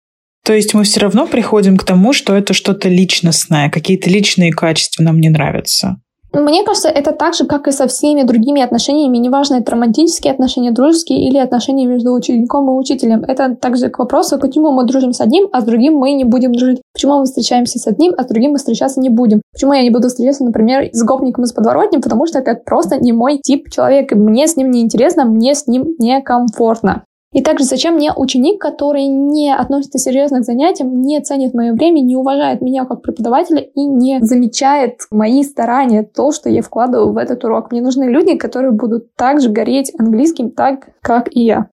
То 0.45 0.53
есть 0.53 0.73
мы 0.73 0.85
все 0.85 1.01
равно 1.01 1.27
приходим 1.27 1.77
к 1.77 1.85
тому, 1.85 2.13
что 2.13 2.35
это 2.35 2.55
что-то 2.55 2.89
личностное, 2.89 3.69
какие-то 3.69 4.09
личные 4.09 4.53
качества 4.53 5.03
нам 5.03 5.21
не 5.21 5.29
нравятся. 5.29 5.97
Мне 6.37 6.65
кажется, 6.65 6.91
это 6.91 7.13
так 7.13 7.33
же, 7.33 7.47
как 7.47 7.67
и 7.67 7.73
со 7.73 7.87
всеми 7.87 8.23
другими 8.23 8.61
отношениями. 8.61 9.17
Неважно, 9.17 9.55
это 9.55 9.73
романтические 9.73 10.35
отношения, 10.35 10.71
дружеские 10.71 11.27
или 11.27 11.39
отношения 11.39 11.87
между 11.87 12.13
учеником 12.13 12.69
и 12.69 12.75
учителем. 12.75 13.25
Это 13.25 13.57
также 13.57 13.89
к 13.89 13.99
вопросу, 13.99 14.39
почему 14.39 14.71
мы 14.71 14.85
дружим 14.85 15.15
с 15.15 15.23
одним, 15.23 15.49
а 15.53 15.63
с 15.63 15.65
другим 15.65 15.95
мы 15.95 16.13
не 16.13 16.25
будем 16.25 16.53
дружить. 16.53 16.83
Почему 16.93 17.21
мы 17.21 17.25
встречаемся 17.25 17.79
с 17.79 17.87
одним, 17.87 18.13
а 18.19 18.23
с 18.23 18.27
другим 18.27 18.51
мы 18.51 18.59
встречаться 18.59 19.01
не 19.01 19.09
будем. 19.09 19.41
Почему 19.51 19.73
я 19.73 19.83
не 19.83 19.91
буду 19.91 20.09
встречаться, 20.09 20.45
например, 20.45 20.91
с 20.93 21.03
гопником 21.03 21.45
из 21.45 21.55
подворотни, 21.55 21.97
потому 21.97 22.27
что 22.27 22.41
это 22.41 22.55
просто 22.55 22.99
не 22.99 23.13
мой 23.13 23.39
тип 23.43 23.71
человека. 23.71 24.15
Мне 24.15 24.47
с 24.47 24.57
ним 24.57 24.71
не 24.71 24.83
интересно, 24.83 25.25
мне 25.25 25.55
с 25.55 25.67
ним 25.67 25.95
некомфортно. 25.99 27.05
И 27.37 27.43
также 27.43 27.65
зачем 27.65 27.97
мне 27.97 28.15
ученик, 28.17 28.59
который 28.59 29.05
не 29.09 29.55
относится 29.55 29.99
серьезно 29.99 30.41
к 30.41 30.45
занятиям, 30.45 31.03
не 31.03 31.21
ценит 31.21 31.53
мое 31.53 31.75
время, 31.75 32.01
не 32.01 32.17
уважает 32.17 32.63
меня 32.63 32.87
как 32.87 33.03
преподавателя 33.03 33.61
и 33.61 33.85
не 33.85 34.21
замечает 34.23 35.01
мои 35.11 35.43
старания, 35.43 36.03
то, 36.03 36.33
что 36.33 36.49
я 36.49 36.63
вкладываю 36.63 37.13
в 37.13 37.19
этот 37.19 37.45
урок. 37.45 37.71
Мне 37.71 37.83
нужны 37.83 38.05
люди, 38.05 38.39
которые 38.39 38.73
будут 38.73 39.15
также 39.17 39.51
гореть 39.51 39.93
английским, 39.99 40.51
так, 40.51 40.89
как 41.03 41.29
и 41.31 41.45
я. 41.45 41.69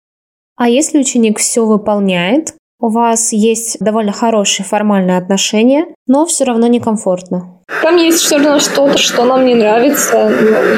А 0.54 0.68
если 0.68 1.00
ученик 1.00 1.40
все 1.40 1.66
выполняет, 1.66 2.54
у 2.80 2.88
вас 2.88 3.32
есть 3.32 3.78
довольно 3.80 4.12
хорошие 4.12 4.64
формальные 4.64 5.18
отношения, 5.18 5.86
но 6.06 6.26
все 6.26 6.44
равно 6.44 6.66
некомфортно. 6.66 7.58
Там 7.82 7.96
есть 7.96 8.18
все 8.18 8.36
равно 8.36 8.60
что-то, 8.60 8.96
что 8.96 9.24
нам 9.24 9.44
не 9.44 9.54
нравится. 9.54 10.30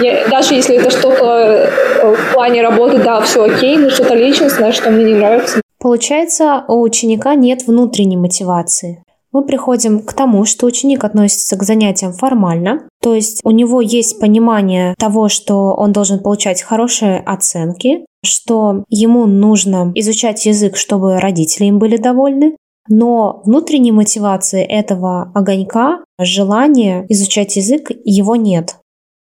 Я, 0.02 0.28
даже 0.28 0.54
если 0.54 0.76
это 0.76 0.90
что-то 0.90 1.25
э, 1.25 2.14
в 2.14 2.35
плане 2.35 2.62
работы, 2.62 2.99
да, 2.99 3.21
все 3.21 3.45
окей, 3.45 3.76
но 3.76 3.90
что-то 3.90 4.14
личностное, 4.14 4.73
что 4.73 4.90
мне 4.90 5.04
не 5.04 5.14
нравится. 5.14 5.61
Получается, 5.78 6.64
у 6.69 6.83
ученика 6.83 7.35
нет 7.35 7.66
внутренней 7.66 8.16
мотивации. 8.16 9.02
мы 9.33 9.45
приходим 9.45 10.02
к 10.02 10.12
тому, 10.12 10.45
что 10.45 10.66
ученик 10.66 11.04
относится 11.04 11.57
к 11.57 11.62
занятиям 11.62 12.12
формально, 12.12 12.88
то 13.00 13.14
есть 13.14 13.40
у 13.45 13.50
него 13.50 13.80
есть 13.80 14.21
понимание 14.21 14.95
того, 14.99 15.28
что 15.28 15.73
он 15.73 15.92
должен 15.92 16.19
получать 16.19 16.62
хорошие 16.62 17.21
оценки, 17.21 18.04
что 18.25 18.85
ему 18.89 19.27
нужно 19.27 19.93
изучать 19.95 20.45
язык, 20.47 20.77
чтобы 20.77 21.19
родители 21.19 21.67
им 21.67 21.79
были 21.79 21.97
довольны, 21.97 22.57
но 22.89 23.43
внутренней 23.45 23.93
мотивации 23.93 24.62
этого 24.62 25.31
огонька, 25.35 26.05
желания 26.19 27.07
изучать 27.09 27.57
язык, 27.57 27.91
его 28.05 28.37
нет. 28.37 28.77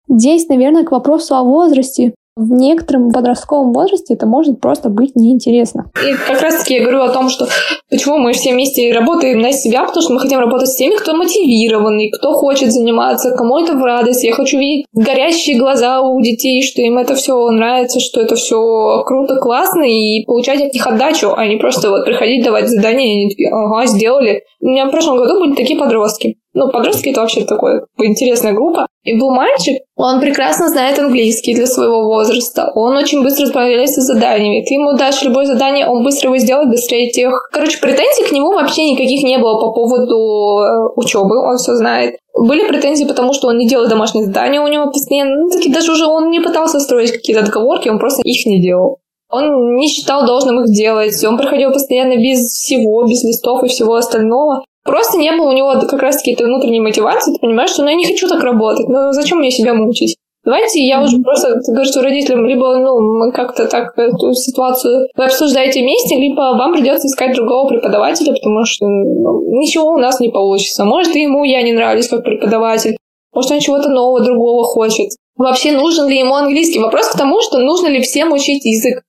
Здесь, 0.10 0.48
наверное, 0.48 0.84
к 0.84 0.92
вопросу 0.92 1.36
о 1.36 1.44
возрасте 1.44 2.14
в 2.36 2.52
некотором 2.52 3.12
подростковом 3.12 3.74
возрасте 3.74 4.16
это 4.16 4.26
может 4.26 4.60
просто 4.60 4.90
быть 4.90 5.16
неинтересно. 5.16 5.92
И 6.04 6.14
как 6.28 6.42
раз-таки 6.42 6.76
я 6.76 6.82
говорю 6.82 7.02
о 7.02 7.10
том, 7.10 7.30
что 7.30 7.48
почему 7.90 8.18
мы 8.18 8.34
все 8.34 8.54
вместе 8.54 8.92
работаем 8.92 9.40
на 9.40 9.54
себя, 9.54 9.86
потому 9.86 10.02
что 10.02 10.14
мы 10.14 10.20
хотим 10.20 10.40
работать 10.40 10.70
с 10.70 10.76
теми, 10.76 10.96
кто 10.96 11.16
мотивированный, 11.16 12.10
кто 12.10 12.34
хочет 12.34 12.72
заниматься, 12.72 13.36
кому 13.36 13.60
это 13.60 13.74
в 13.74 13.84
радость. 13.84 14.24
Я 14.24 14.34
хочу 14.34 14.58
видеть 14.58 14.86
горящие 14.94 15.60
глаза 15.60 16.02
у 16.02 16.20
детей, 16.22 16.64
что 16.64 16.82
им 16.82 16.98
это 16.98 17.16
все 17.16 17.50
нравится, 17.52 18.00
что 18.00 18.22
это 18.22 18.36
все 18.36 19.04
круто, 19.06 19.38
классно, 19.38 19.84
и 19.84 20.26
получать 20.26 20.62
от 20.62 20.74
них 20.74 20.86
отдачу, 20.88 21.34
а 21.36 21.46
не 21.46 21.58
просто 21.58 21.90
вот 21.90 22.06
приходить, 22.06 22.44
давать 22.44 22.68
задания, 22.68 23.06
и 23.06 23.22
они 23.22 23.30
такие, 23.30 23.50
ага, 23.52 23.86
сделали. 23.86 24.44
У 24.60 24.68
меня 24.70 24.88
в 24.88 24.92
прошлом 24.92 25.18
году 25.18 25.40
были 25.40 25.56
такие 25.56 25.80
подростки. 25.80 26.38
Ну, 26.54 26.70
подростки 26.72 27.10
это 27.10 27.22
вообще 27.22 27.46
такая 27.46 27.86
интересная 27.98 28.54
группа. 28.54 28.88
И 29.04 29.20
был 29.20 29.32
мальчик, 29.32 29.82
он 29.96 30.22
прекрасно 30.22 30.70
знает 30.70 30.98
английский 31.00 31.56
для 31.56 31.66
своего 31.66 32.04
возраста. 32.04 32.72
Он 32.76 32.96
очень 32.96 33.24
быстро 33.24 33.48
справляется 33.48 34.02
с 34.02 34.06
заданиями. 34.06 34.64
Ты 34.66 34.76
ему 34.76 34.94
дашь 34.94 35.24
любое 35.24 35.46
задание, 35.46 35.88
он 35.88 36.04
быстро 36.04 36.30
его 36.30 36.38
сделает, 36.38 36.70
быстрее 36.70 37.10
тех. 37.12 37.50
Короче, 37.52 37.80
претензий 37.80 38.24
к 38.24 38.32
нему 38.32 38.54
вообще 38.54 38.92
никаких 38.92 39.24
не 39.24 39.40
было 39.40 39.60
по 39.60 39.74
поводу 39.74 40.60
э, 40.60 40.90
учебы, 40.96 41.38
он 41.40 41.58
все 41.58 41.76
знает. 41.76 42.18
Были 42.38 42.68
претензии, 42.68 43.06
потому 43.06 43.34
что 43.34 43.48
он 43.48 43.58
не 43.58 43.68
делал 43.68 43.88
домашние 43.88 44.26
задания 44.26 44.62
у 44.62 44.68
него 44.68 44.92
постоянно. 44.92 45.36
Ну, 45.36 45.50
таки 45.50 45.72
даже 45.72 45.92
уже 45.92 46.06
он 46.06 46.30
не 46.30 46.40
пытался 46.40 46.80
строить 46.80 47.12
какие-то 47.12 47.46
договорки, 47.46 47.90
он 47.90 48.00
просто 48.00 48.22
их 48.24 48.46
не 48.46 48.62
делал. 48.62 49.00
Он 49.30 49.76
не 49.76 49.88
считал 49.88 50.28
должным 50.28 50.64
их 50.64 50.72
делать. 50.72 51.24
Он 51.24 51.38
проходил 51.38 51.72
постоянно 51.72 52.16
без 52.18 52.40
всего, 52.40 53.04
без 53.04 53.24
листов 53.24 53.64
и 53.64 53.68
всего 53.68 53.96
остального. 53.96 54.64
Просто 54.84 55.18
не 55.18 55.32
было 55.32 55.50
у 55.50 55.54
него 55.54 55.74
как 55.88 56.02
раз-таки 56.02 56.34
этой 56.34 56.46
внутренней 56.46 56.82
мотивации. 56.82 57.34
Ты 57.34 57.40
понимаешь, 57.40 57.72
что 57.72 57.84
ну 57.84 57.90
я 57.90 57.96
не 57.96 58.06
хочу 58.06 58.28
так 58.28 58.44
работать. 58.44 58.88
Ну 58.88 59.12
зачем 59.14 59.40
мне 59.40 59.52
себя 59.52 59.74
мучить? 59.74 60.18
Давайте 60.46 60.86
я 60.86 61.02
уже 61.02 61.20
просто 61.20 61.62
говорю 61.68 62.02
родителям, 62.02 62.46
либо 62.46 62.78
ну, 62.78 63.00
мы 63.00 63.32
как-то 63.32 63.66
так 63.66 63.98
эту 63.98 64.34
ситуацию 64.34 65.08
вы 65.16 65.24
обсуждаете 65.24 65.82
вместе, 65.82 66.16
либо 66.18 66.58
вам 66.58 66.74
придется 66.74 67.08
искать 67.08 67.34
другого 67.34 67.70
преподавателя, 67.70 68.34
потому 68.34 68.66
что 68.66 68.86
ну, 68.86 69.58
ничего 69.58 69.92
у 69.92 69.98
нас 69.98 70.20
не 70.20 70.30
получится. 70.30 70.84
Может, 70.84 71.16
ему 71.16 71.46
я 71.46 71.62
не 71.62 71.72
нравлюсь 71.72 72.10
как 72.10 72.26
преподаватель, 72.26 72.98
может, 73.34 73.52
он 73.52 73.60
чего-то 73.62 73.90
нового, 73.90 74.20
другого 74.20 74.66
хочет. 74.66 75.12
Вообще, 75.38 75.72
нужен 75.72 76.08
ли 76.08 76.20
ему 76.20 76.36
английский? 76.36 76.80
Вопрос 76.80 77.08
к 77.08 77.18
тому, 77.18 77.42
что 77.42 77.60
нужно 77.60 77.88
ли 77.88 78.02
всем 78.02 78.34
учить 78.34 78.66
язык 78.66 79.02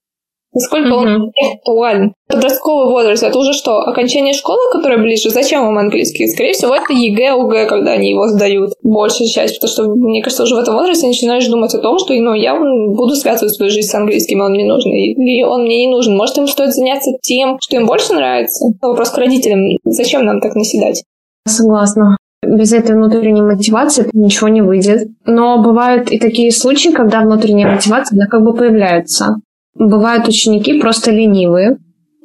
насколько 0.55 0.89
mm-hmm. 0.89 0.93
он 0.93 1.31
актуален. 1.53 2.13
Подростковый 2.27 2.91
возраст— 2.91 3.21
это 3.23 3.37
уже 3.37 3.53
что, 3.53 3.79
окончание 3.81 4.33
школы, 4.33 4.59
которая 4.71 4.97
ближе? 4.97 5.29
Зачем 5.29 5.65
вам 5.65 5.77
английский? 5.77 6.27
Скорее 6.27 6.53
всего, 6.53 6.73
это 6.73 6.91
ЕГЭ, 6.91 7.33
ОГЭ, 7.33 7.67
когда 7.67 7.91
они 7.91 8.09
его 8.09 8.27
сдают. 8.29 8.71
Большая 8.81 9.27
часть, 9.27 9.59
потому 9.59 9.71
что, 9.71 9.83
мне 9.93 10.23
кажется, 10.23 10.43
уже 10.43 10.55
в 10.55 10.59
этом 10.59 10.75
возрасте 10.75 11.05
начинаешь 11.05 11.45
думать 11.47 11.75
о 11.75 11.79
том, 11.79 11.99
что 11.99 12.13
ну, 12.13 12.33
я 12.33 12.55
буду 12.55 13.15
связывать 13.15 13.53
свою 13.53 13.69
жизнь 13.69 13.89
с 13.89 13.93
английским, 13.93 14.41
он 14.41 14.53
мне 14.53 14.65
нужен, 14.65 14.91
или 14.91 15.43
он 15.43 15.63
мне 15.63 15.85
не 15.85 15.91
нужен. 15.91 16.15
Может, 16.15 16.37
им 16.37 16.47
стоит 16.47 16.73
заняться 16.73 17.11
тем, 17.21 17.57
что 17.61 17.75
им 17.75 17.85
больше 17.85 18.13
нравится? 18.13 18.65
Вопрос 18.81 19.11
к 19.11 19.17
родителям. 19.17 19.77
Зачем 19.83 20.25
нам 20.25 20.39
так 20.39 20.55
наседать? 20.55 21.03
Согласна. 21.47 22.17
Без 22.41 22.73
этой 22.73 22.95
внутренней 22.95 23.41
мотивации 23.41 24.07
ничего 24.13 24.49
не 24.49 24.61
выйдет. 24.61 25.09
Но 25.25 25.61
бывают 25.61 26.11
и 26.11 26.19
такие 26.19 26.51
случаи, 26.51 26.89
когда 26.89 27.21
внутренняя 27.21 27.71
мотивация, 27.71 28.15
она 28.15 28.27
как 28.27 28.43
бы 28.43 28.53
появляется. 28.53 29.37
Бывают 29.75 30.27
ученики 30.27 30.79
просто 30.79 31.11
ленивые, 31.11 31.77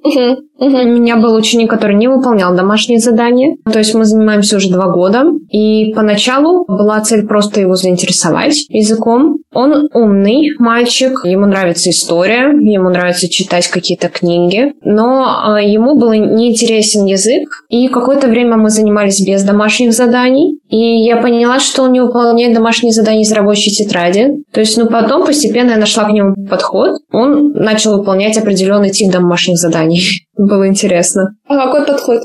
Uh-huh, 0.04 0.37
У 0.59 0.69
меня 0.69 1.16
был 1.16 1.35
ученик, 1.35 1.71
который 1.71 1.97
не 1.97 2.09
выполнял 2.09 2.54
домашние 2.54 2.99
задания. 3.00 3.57
То 3.71 3.78
есть 3.78 3.95
мы 3.95 4.04
занимаемся 4.04 4.57
уже 4.57 4.71
два 4.71 4.88
года. 4.88 5.25
И 5.50 5.92
поначалу 5.95 6.64
была 6.66 7.00
цель 7.00 7.26
просто 7.26 7.61
его 7.61 7.76
заинтересовать 7.76 8.66
языком. 8.69 9.38
Он 9.52 9.88
умный 9.92 10.50
мальчик, 10.59 11.25
ему 11.25 11.47
нравится 11.47 11.90
история, 11.90 12.50
ему 12.50 12.88
нравится 12.88 13.28
читать 13.28 13.69
какие-то 13.69 14.09
книги, 14.09 14.75
но 14.85 15.25
а, 15.26 15.61
ему 15.61 15.99
был 15.99 16.12
неинтересен 16.12 17.04
язык. 17.07 17.64
И 17.69 17.88
какое-то 17.88 18.28
время 18.28 18.57
мы 18.57 18.71
занимались 18.71 19.21
без 19.26 19.42
домашних 19.42 19.92
заданий. 19.92 20.61
И 20.69 20.76
я 21.04 21.16
поняла, 21.16 21.59
что 21.59 21.83
он 21.83 21.92
не 21.92 22.00
выполняет 22.00 22.54
домашние 22.54 22.92
задания 22.92 23.23
из 23.23 23.33
рабочей 23.33 23.71
тетради. 23.71 24.45
То 24.52 24.61
есть, 24.61 24.76
ну, 24.78 24.87
потом 24.87 25.26
постепенно 25.26 25.71
я 25.71 25.78
нашла 25.78 26.04
к 26.04 26.12
нему 26.12 26.35
подход. 26.49 27.00
Он 27.12 27.52
начал 27.52 27.99
выполнять 27.99 28.38
определенный 28.38 28.90
тип 28.90 29.11
домашних 29.11 29.57
заданий. 29.57 29.89
Было 30.37 30.68
интересно. 30.68 31.37
А 31.47 31.56
какой 31.56 31.87
подход? 31.87 32.23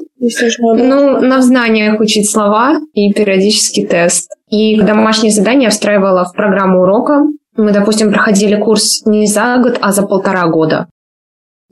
Ну, 0.77 1.19
на 1.21 1.41
знаниях 1.41 1.99
учить 1.99 2.29
слова 2.29 2.79
и 2.93 3.11
периодический 3.13 3.85
тест. 3.85 4.31
И 4.49 4.79
домашнее 4.81 5.31
задание 5.31 5.65
я 5.65 5.69
встраивала 5.69 6.25
в 6.25 6.33
программу 6.33 6.81
урока. 6.81 7.23
Мы, 7.57 7.71
допустим, 7.71 8.11
проходили 8.11 8.55
курс 8.55 9.05
не 9.05 9.27
за 9.27 9.57
год, 9.57 9.77
а 9.81 9.91
за 9.91 10.03
полтора 10.03 10.47
года. 10.47 10.87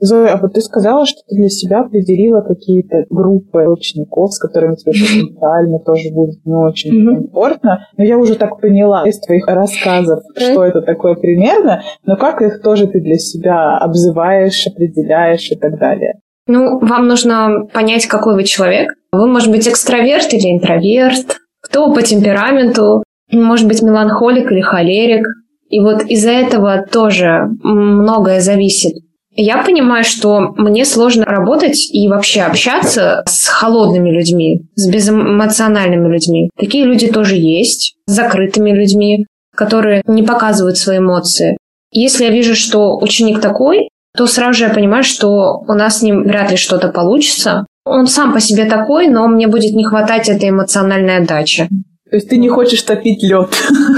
Зоя, 0.04 0.34
а 0.34 0.36
вот 0.36 0.52
ты 0.52 0.60
сказала, 0.60 1.06
что 1.06 1.20
ты 1.28 1.36
для 1.36 1.48
себя 1.48 1.80
определила 1.80 2.42
какие-то 2.42 3.04
группы 3.08 3.66
учеников, 3.66 4.32
с 4.32 4.38
которыми 4.38 4.76
тебе 4.76 4.92
потенциально 4.92 5.78
тоже 5.78 6.10
будет 6.12 6.44
не 6.44 6.54
очень 6.54 7.06
комфортно. 7.06 7.86
Но 7.96 8.04
я 8.04 8.18
уже 8.18 8.34
так 8.34 8.60
поняла 8.60 9.06
из 9.08 9.18
твоих 9.20 9.46
рассказов, 9.46 10.20
что 10.36 10.64
это 10.64 10.82
такое 10.82 11.14
примерно, 11.14 11.82
но 12.04 12.16
как 12.16 12.42
их 12.42 12.60
тоже 12.62 12.86
ты 12.86 13.00
для 13.00 13.16
себя 13.16 13.78
обзываешь, 13.78 14.66
определяешь 14.66 15.50
и 15.50 15.56
так 15.56 15.78
далее? 15.78 16.14
Ну, 16.46 16.78
вам 16.80 17.08
нужно 17.08 17.66
понять, 17.72 18.06
какой 18.06 18.34
вы 18.34 18.44
человек. 18.44 18.92
Вы, 19.12 19.26
может 19.26 19.50
быть, 19.50 19.66
экстраверт 19.66 20.32
или 20.34 20.54
интроверт, 20.54 21.38
кто 21.62 21.92
по 21.94 22.02
темпераменту, 22.02 23.02
может 23.32 23.66
быть, 23.66 23.80
меланхолик 23.80 24.52
или 24.52 24.60
холерик. 24.60 25.26
И 25.70 25.80
вот 25.80 26.02
из-за 26.02 26.30
этого 26.30 26.84
тоже 26.92 27.48
многое 27.62 28.40
зависит. 28.40 28.92
Я 29.36 29.62
понимаю, 29.64 30.04
что 30.04 30.54
мне 30.56 30.84
сложно 30.84 31.24
работать 31.24 31.90
и 31.92 32.06
вообще 32.08 32.42
общаться 32.42 33.22
с 33.26 33.48
холодными 33.48 34.10
людьми, 34.10 34.62
с 34.76 34.88
безэмоциональными 34.88 36.12
людьми. 36.12 36.50
Такие 36.56 36.84
люди 36.84 37.08
тоже 37.08 37.34
есть, 37.36 37.96
с 38.06 38.12
закрытыми 38.12 38.70
людьми, 38.70 39.26
которые 39.56 40.02
не 40.06 40.22
показывают 40.22 40.76
свои 40.76 40.98
эмоции. 40.98 41.56
Если 41.90 42.24
я 42.24 42.30
вижу, 42.30 42.54
что 42.54 42.96
ученик 42.98 43.40
такой, 43.40 43.88
то 44.16 44.26
сразу 44.26 44.58
же 44.58 44.64
я 44.64 44.70
понимаю, 44.70 45.02
что 45.02 45.58
у 45.66 45.72
нас 45.72 45.98
с 45.98 46.02
ним 46.02 46.22
вряд 46.22 46.50
ли 46.52 46.56
что-то 46.56 46.88
получится. 46.88 47.66
Он 47.84 48.06
сам 48.06 48.32
по 48.32 48.40
себе 48.40 48.66
такой, 48.66 49.08
но 49.08 49.26
мне 49.26 49.48
будет 49.48 49.74
не 49.74 49.84
хватать 49.84 50.28
этой 50.28 50.50
эмоциональной 50.50 51.18
отдачи. 51.18 51.68
То 52.08 52.16
есть 52.16 52.28
ты 52.28 52.36
не 52.36 52.48
хочешь 52.48 52.82
топить 52.82 53.22
лед 53.24 53.50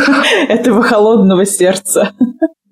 этого 0.49 0.83
холодного 0.83 1.45
сердца. 1.45 2.13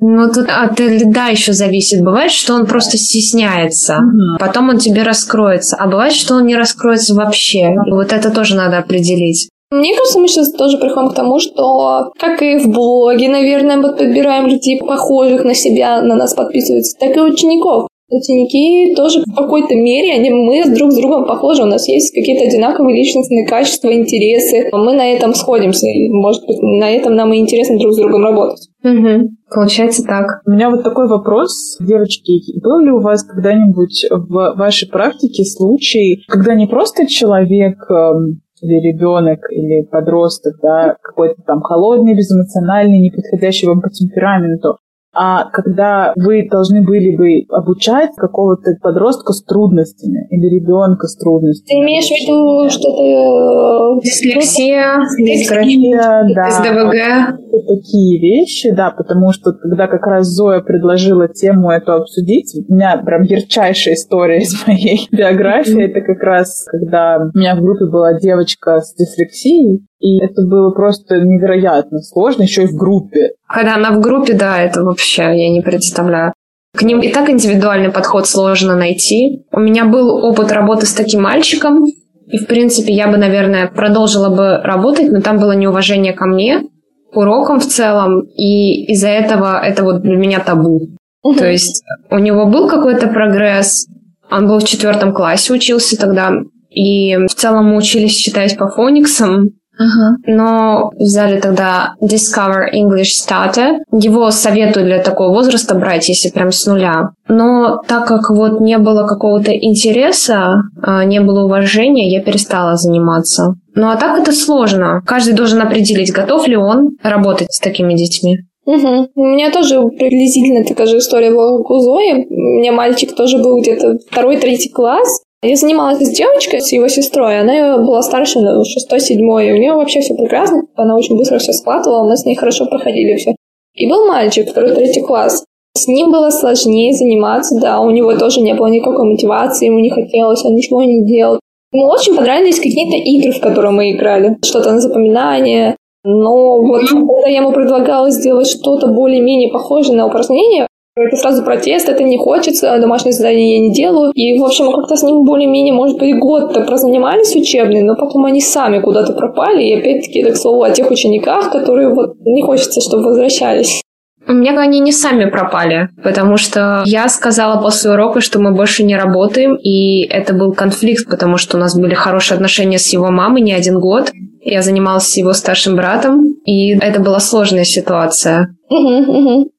Ну, 0.06 0.30
тут 0.30 0.48
от 0.50 0.78
льда 0.78 1.28
еще 1.28 1.54
зависит. 1.54 2.04
Бывает, 2.04 2.30
что 2.30 2.52
он 2.52 2.66
просто 2.66 2.98
стесняется, 2.98 3.96
угу. 3.96 4.38
потом 4.38 4.68
он 4.68 4.76
тебе 4.76 5.02
раскроется, 5.02 5.76
а 5.80 5.86
бывает, 5.86 6.12
что 6.12 6.34
он 6.34 6.44
не 6.44 6.56
раскроется 6.56 7.14
вообще. 7.14 7.70
И 7.86 7.90
вот 7.90 8.12
это 8.12 8.30
тоже 8.30 8.54
надо 8.54 8.76
определить. 8.76 9.48
Мне 9.70 9.96
кажется, 9.96 10.18
мы 10.20 10.28
сейчас 10.28 10.52
тоже 10.52 10.76
приходим 10.76 11.08
к 11.08 11.14
тому, 11.14 11.40
что, 11.40 12.12
как 12.18 12.42
и 12.42 12.58
в 12.58 12.68
блоге, 12.68 13.30
наверное, 13.30 13.78
мы 13.78 13.96
подбираем 13.96 14.46
людей, 14.46 14.78
похожих 14.78 15.42
на 15.42 15.54
себя, 15.54 16.02
на 16.02 16.16
нас 16.16 16.34
подписываются, 16.34 16.98
так 17.00 17.16
и 17.16 17.20
учеников. 17.20 17.88
Ученики 18.10 18.94
тоже 18.94 19.22
в 19.26 19.34
какой-то 19.34 19.74
мере, 19.74 20.12
они, 20.12 20.30
мы 20.30 20.64
друг 20.66 20.92
с 20.92 20.96
другом 20.96 21.26
похожи, 21.26 21.62
у 21.62 21.66
нас 21.66 21.88
есть 21.88 22.14
какие-то 22.14 22.44
одинаковые 22.44 22.94
личностные 22.94 23.46
качества, 23.46 23.92
интересы. 23.92 24.68
Мы 24.70 24.92
на 24.92 25.10
этом 25.10 25.34
сходимся, 25.34 25.86
и, 25.86 26.10
может 26.10 26.46
быть, 26.46 26.60
на 26.60 26.90
этом 26.90 27.16
нам 27.16 27.32
и 27.32 27.38
интересно 27.38 27.78
друг 27.78 27.94
с 27.94 27.96
другом 27.96 28.22
работать. 28.22 28.68
Угу. 28.84 29.30
Получается 29.54 30.04
так. 30.04 30.42
У 30.44 30.50
меня 30.50 30.68
вот 30.68 30.84
такой 30.84 31.08
вопрос, 31.08 31.78
девочки. 31.80 32.60
Был 32.60 32.80
ли 32.80 32.90
у 32.90 33.00
вас 33.00 33.24
когда-нибудь 33.24 34.06
в 34.10 34.54
вашей 34.56 34.88
практике 34.88 35.44
случай, 35.44 36.22
когда 36.28 36.54
не 36.54 36.66
просто 36.66 37.06
человек 37.06 37.90
эм, 37.90 38.42
или 38.60 38.92
ребенок, 38.92 39.50
или 39.50 39.82
подросток, 39.84 40.56
да, 40.62 40.96
какой-то 41.00 41.40
там 41.46 41.62
холодный, 41.62 42.14
безэмоциональный, 42.14 42.98
неподходящий 42.98 43.66
вам 43.66 43.80
по 43.80 43.88
темпераменту, 43.88 44.78
а 45.14 45.48
когда 45.50 46.12
вы 46.16 46.48
должны 46.50 46.82
были 46.82 47.16
бы 47.16 47.54
обучать 47.54 48.10
какого-то 48.16 48.76
подростка 48.82 49.32
с 49.32 49.42
трудностями 49.44 50.26
или 50.30 50.56
ребенка 50.56 51.06
с 51.06 51.16
трудностями. 51.16 51.80
Ты 51.80 51.84
имеешь 51.84 52.06
в 52.06 52.10
виду 52.10 52.70
что-то... 52.70 54.00
Дислексия, 54.02 55.00
дисграфия, 55.18 56.34
да. 56.34 56.50
СДВГ. 56.50 57.38
вот 57.52 57.66
такие 57.66 58.20
вещи, 58.20 58.70
да, 58.70 58.90
потому 58.90 59.32
что 59.32 59.52
когда 59.52 59.86
как 59.86 60.06
раз 60.06 60.26
Зоя 60.26 60.60
предложила 60.60 61.28
тему 61.28 61.70
эту 61.70 61.92
обсудить, 61.92 62.54
у 62.68 62.72
меня 62.72 63.00
прям 63.04 63.22
ярчайшая 63.22 63.94
история 63.94 64.38
из 64.38 64.66
моей 64.66 65.08
биографии, 65.12 65.84
это 65.84 66.00
как 66.00 66.22
раз, 66.22 66.64
когда 66.70 67.30
у 67.34 67.38
меня 67.38 67.56
в 67.56 67.60
группе 67.60 67.86
была 67.86 68.18
девочка 68.18 68.80
с 68.80 68.94
дислексией, 68.94 69.84
и 70.04 70.18
это 70.18 70.42
было 70.42 70.70
просто 70.70 71.16
невероятно 71.16 72.00
сложно, 72.00 72.42
еще 72.42 72.64
и 72.64 72.66
в 72.66 72.76
группе. 72.76 73.30
Когда 73.48 73.76
она 73.76 73.90
в 73.90 74.00
группе, 74.00 74.34
да, 74.34 74.60
это 74.60 74.82
вообще 74.82 75.22
я 75.22 75.48
не 75.48 75.62
представляю. 75.62 76.34
К 76.76 76.82
ним 76.82 77.00
и 77.00 77.08
так 77.08 77.30
индивидуальный 77.30 77.90
подход 77.90 78.28
сложно 78.28 78.76
найти. 78.76 79.46
У 79.50 79.60
меня 79.60 79.86
был 79.86 80.10
опыт 80.22 80.52
работы 80.52 80.84
с 80.84 80.92
таким 80.92 81.22
мальчиком, 81.22 81.86
и, 82.26 82.36
в 82.36 82.46
принципе, 82.46 82.92
я 82.92 83.08
бы, 83.08 83.16
наверное, 83.16 83.66
продолжила 83.66 84.28
бы 84.28 84.58
работать, 84.58 85.10
но 85.10 85.22
там 85.22 85.38
было 85.38 85.52
неуважение 85.52 86.12
ко 86.12 86.26
мне, 86.26 86.64
к 87.10 87.16
урокам 87.16 87.58
в 87.58 87.66
целом, 87.66 88.26
и 88.36 88.84
из-за 88.92 89.08
этого 89.08 89.58
это 89.58 89.84
вот 89.84 90.02
для 90.02 90.16
меня 90.16 90.40
табу. 90.40 90.88
Угу. 91.22 91.34
То 91.34 91.50
есть 91.50 91.82
у 92.10 92.18
него 92.18 92.44
был 92.44 92.68
какой-то 92.68 93.06
прогресс, 93.06 93.86
он 94.30 94.48
был 94.48 94.58
в 94.58 94.64
четвертом 94.64 95.14
классе, 95.14 95.54
учился 95.54 95.98
тогда, 95.98 96.32
и 96.68 97.16
в 97.16 97.34
целом 97.34 97.70
мы 97.70 97.76
учились 97.78 98.12
читать 98.12 98.58
по 98.58 98.68
фониксам, 98.68 99.50
Uh-huh. 99.80 100.14
Но 100.26 100.90
взяли 100.96 101.40
тогда 101.40 101.94
Discover 102.00 102.72
English 102.72 103.10
Starter. 103.26 103.78
Его 103.92 104.30
советую 104.30 104.86
для 104.86 105.02
такого 105.02 105.34
возраста 105.34 105.74
брать, 105.74 106.08
если 106.08 106.30
прям 106.30 106.52
с 106.52 106.66
нуля. 106.66 107.10
Но 107.28 107.82
так 107.88 108.06
как 108.06 108.30
вот 108.30 108.60
не 108.60 108.78
было 108.78 109.06
какого-то 109.06 109.52
интереса, 109.52 110.62
а, 110.82 111.04
не 111.04 111.20
было 111.20 111.44
уважения, 111.44 112.10
я 112.10 112.22
перестала 112.22 112.76
заниматься. 112.76 113.54
Ну 113.74 113.88
а 113.88 113.96
так 113.96 114.20
это 114.20 114.32
сложно. 114.32 115.02
Каждый 115.06 115.34
должен 115.34 115.60
определить, 115.60 116.12
готов 116.12 116.46
ли 116.46 116.56
он 116.56 116.96
работать 117.02 117.52
с 117.52 117.58
такими 117.58 117.94
детьми. 117.94 118.38
Угу. 118.66 119.08
У 119.14 119.24
меня 119.24 119.50
тоже 119.50 119.80
приблизительно 119.82 120.64
такая 120.64 120.86
же 120.86 120.98
история 120.98 121.30
была 121.30 121.58
у 121.58 121.80
Зои. 121.80 122.26
У 122.30 122.60
меня 122.60 122.72
мальчик 122.72 123.14
тоже 123.14 123.38
был 123.38 123.60
где-то 123.60 123.98
второй-третий 124.10 124.70
класс. 124.70 125.22
Я 125.46 125.56
занималась 125.56 125.98
с 125.98 126.10
девочкой, 126.10 126.62
с 126.62 126.72
его 126.72 126.88
сестрой. 126.88 127.38
Она 127.38 127.76
была 127.76 128.00
старше, 128.00 128.40
на 128.40 128.64
шестой-седьмой. 128.64 129.52
У 129.52 129.56
нее 129.56 129.74
вообще 129.74 130.00
все 130.00 130.14
прекрасно. 130.14 130.62
Она 130.74 130.96
очень 130.96 131.18
быстро 131.18 131.38
все 131.38 131.52
схватывала. 131.52 132.08
Мы 132.08 132.16
с 132.16 132.24
ней 132.24 132.34
хорошо 132.34 132.64
проходили 132.64 133.16
все. 133.16 133.36
И 133.74 133.86
был 133.86 134.06
мальчик, 134.06 134.48
второй, 134.48 134.74
третий 134.74 135.02
класс. 135.02 135.44
С 135.76 135.86
ним 135.86 136.10
было 136.10 136.30
сложнее 136.30 136.94
заниматься, 136.94 137.60
да, 137.60 137.80
у 137.80 137.90
него 137.90 138.14
тоже 138.16 138.40
не 138.40 138.54
было 138.54 138.68
никакой 138.68 139.04
мотивации, 139.06 139.66
ему 139.66 139.80
не 139.80 139.90
хотелось, 139.90 140.44
он 140.44 140.54
ничего 140.54 140.84
не 140.84 141.04
делал. 141.04 141.40
Ему 141.72 141.86
очень 141.88 142.14
понравились 142.14 142.60
какие-то 142.60 142.96
игры, 142.96 143.32
в 143.32 143.40
которые 143.40 143.72
мы 143.72 143.90
играли. 143.90 144.38
Что-то 144.42 144.70
на 144.70 144.80
запоминание. 144.80 145.76
Но 146.04 146.60
вот 146.62 146.88
когда 146.88 147.28
я 147.28 147.38
ему 147.38 147.50
предлагала 147.52 148.10
сделать 148.10 148.46
что-то 148.46 148.86
более-менее 148.86 149.50
похожее 149.50 149.96
на 149.96 150.06
упражнение, 150.06 150.68
это 150.96 151.16
сразу 151.16 151.42
протест, 151.42 151.88
это 151.88 152.04
не 152.04 152.18
хочется, 152.18 152.78
домашнее 152.78 153.12
задание 153.12 153.56
я 153.56 153.68
не 153.68 153.74
делаю. 153.74 154.12
И, 154.14 154.38
в 154.38 154.44
общем, 154.44 154.72
как-то 154.72 154.96
с 154.96 155.02
ним 155.02 155.24
более-менее, 155.24 155.74
может 155.74 155.98
быть, 155.98 156.16
год-то 156.18 156.62
прозанимались 156.62 157.34
учебные, 157.34 157.82
но 157.82 157.96
потом 157.96 158.24
они 158.26 158.40
сами 158.40 158.80
куда-то 158.80 159.12
пропали. 159.12 159.62
И 159.64 159.74
опять-таки, 159.74 160.20
это, 160.20 160.32
к 160.32 160.36
слову, 160.36 160.62
о 160.62 160.70
тех 160.70 160.90
учениках, 160.90 161.50
которые 161.50 161.92
вот 161.92 162.14
не 162.24 162.42
хочется, 162.42 162.80
чтобы 162.80 163.04
возвращались. 163.04 163.82
У 164.26 164.32
меня 164.32 164.58
они 164.58 164.80
не 164.80 164.92
сами 164.92 165.28
пропали, 165.28 165.90
потому 166.02 166.38
что 166.38 166.82
я 166.86 167.08
сказала 167.08 167.60
после 167.60 167.90
урока, 167.90 168.22
что 168.22 168.38
мы 168.38 168.54
больше 168.54 168.82
не 168.82 168.96
работаем, 168.96 169.54
и 169.56 170.02
это 170.04 170.32
был 170.32 170.54
конфликт, 170.54 171.10
потому 171.10 171.36
что 171.36 171.58
у 171.58 171.60
нас 171.60 171.78
были 171.78 171.92
хорошие 171.92 172.36
отношения 172.36 172.78
с 172.78 172.90
его 172.90 173.10
мамой 173.10 173.42
не 173.42 173.52
один 173.52 173.80
год. 173.80 174.12
Я 174.40 174.62
занималась 174.62 175.08
с 175.08 175.16
его 175.16 175.34
старшим 175.34 175.76
братом, 175.76 176.24
и 176.46 176.70
это 176.78 177.00
была 177.00 177.20
сложная 177.20 177.64
ситуация. 177.64 178.56
Угу, 178.70 179.12
угу. 179.12 179.50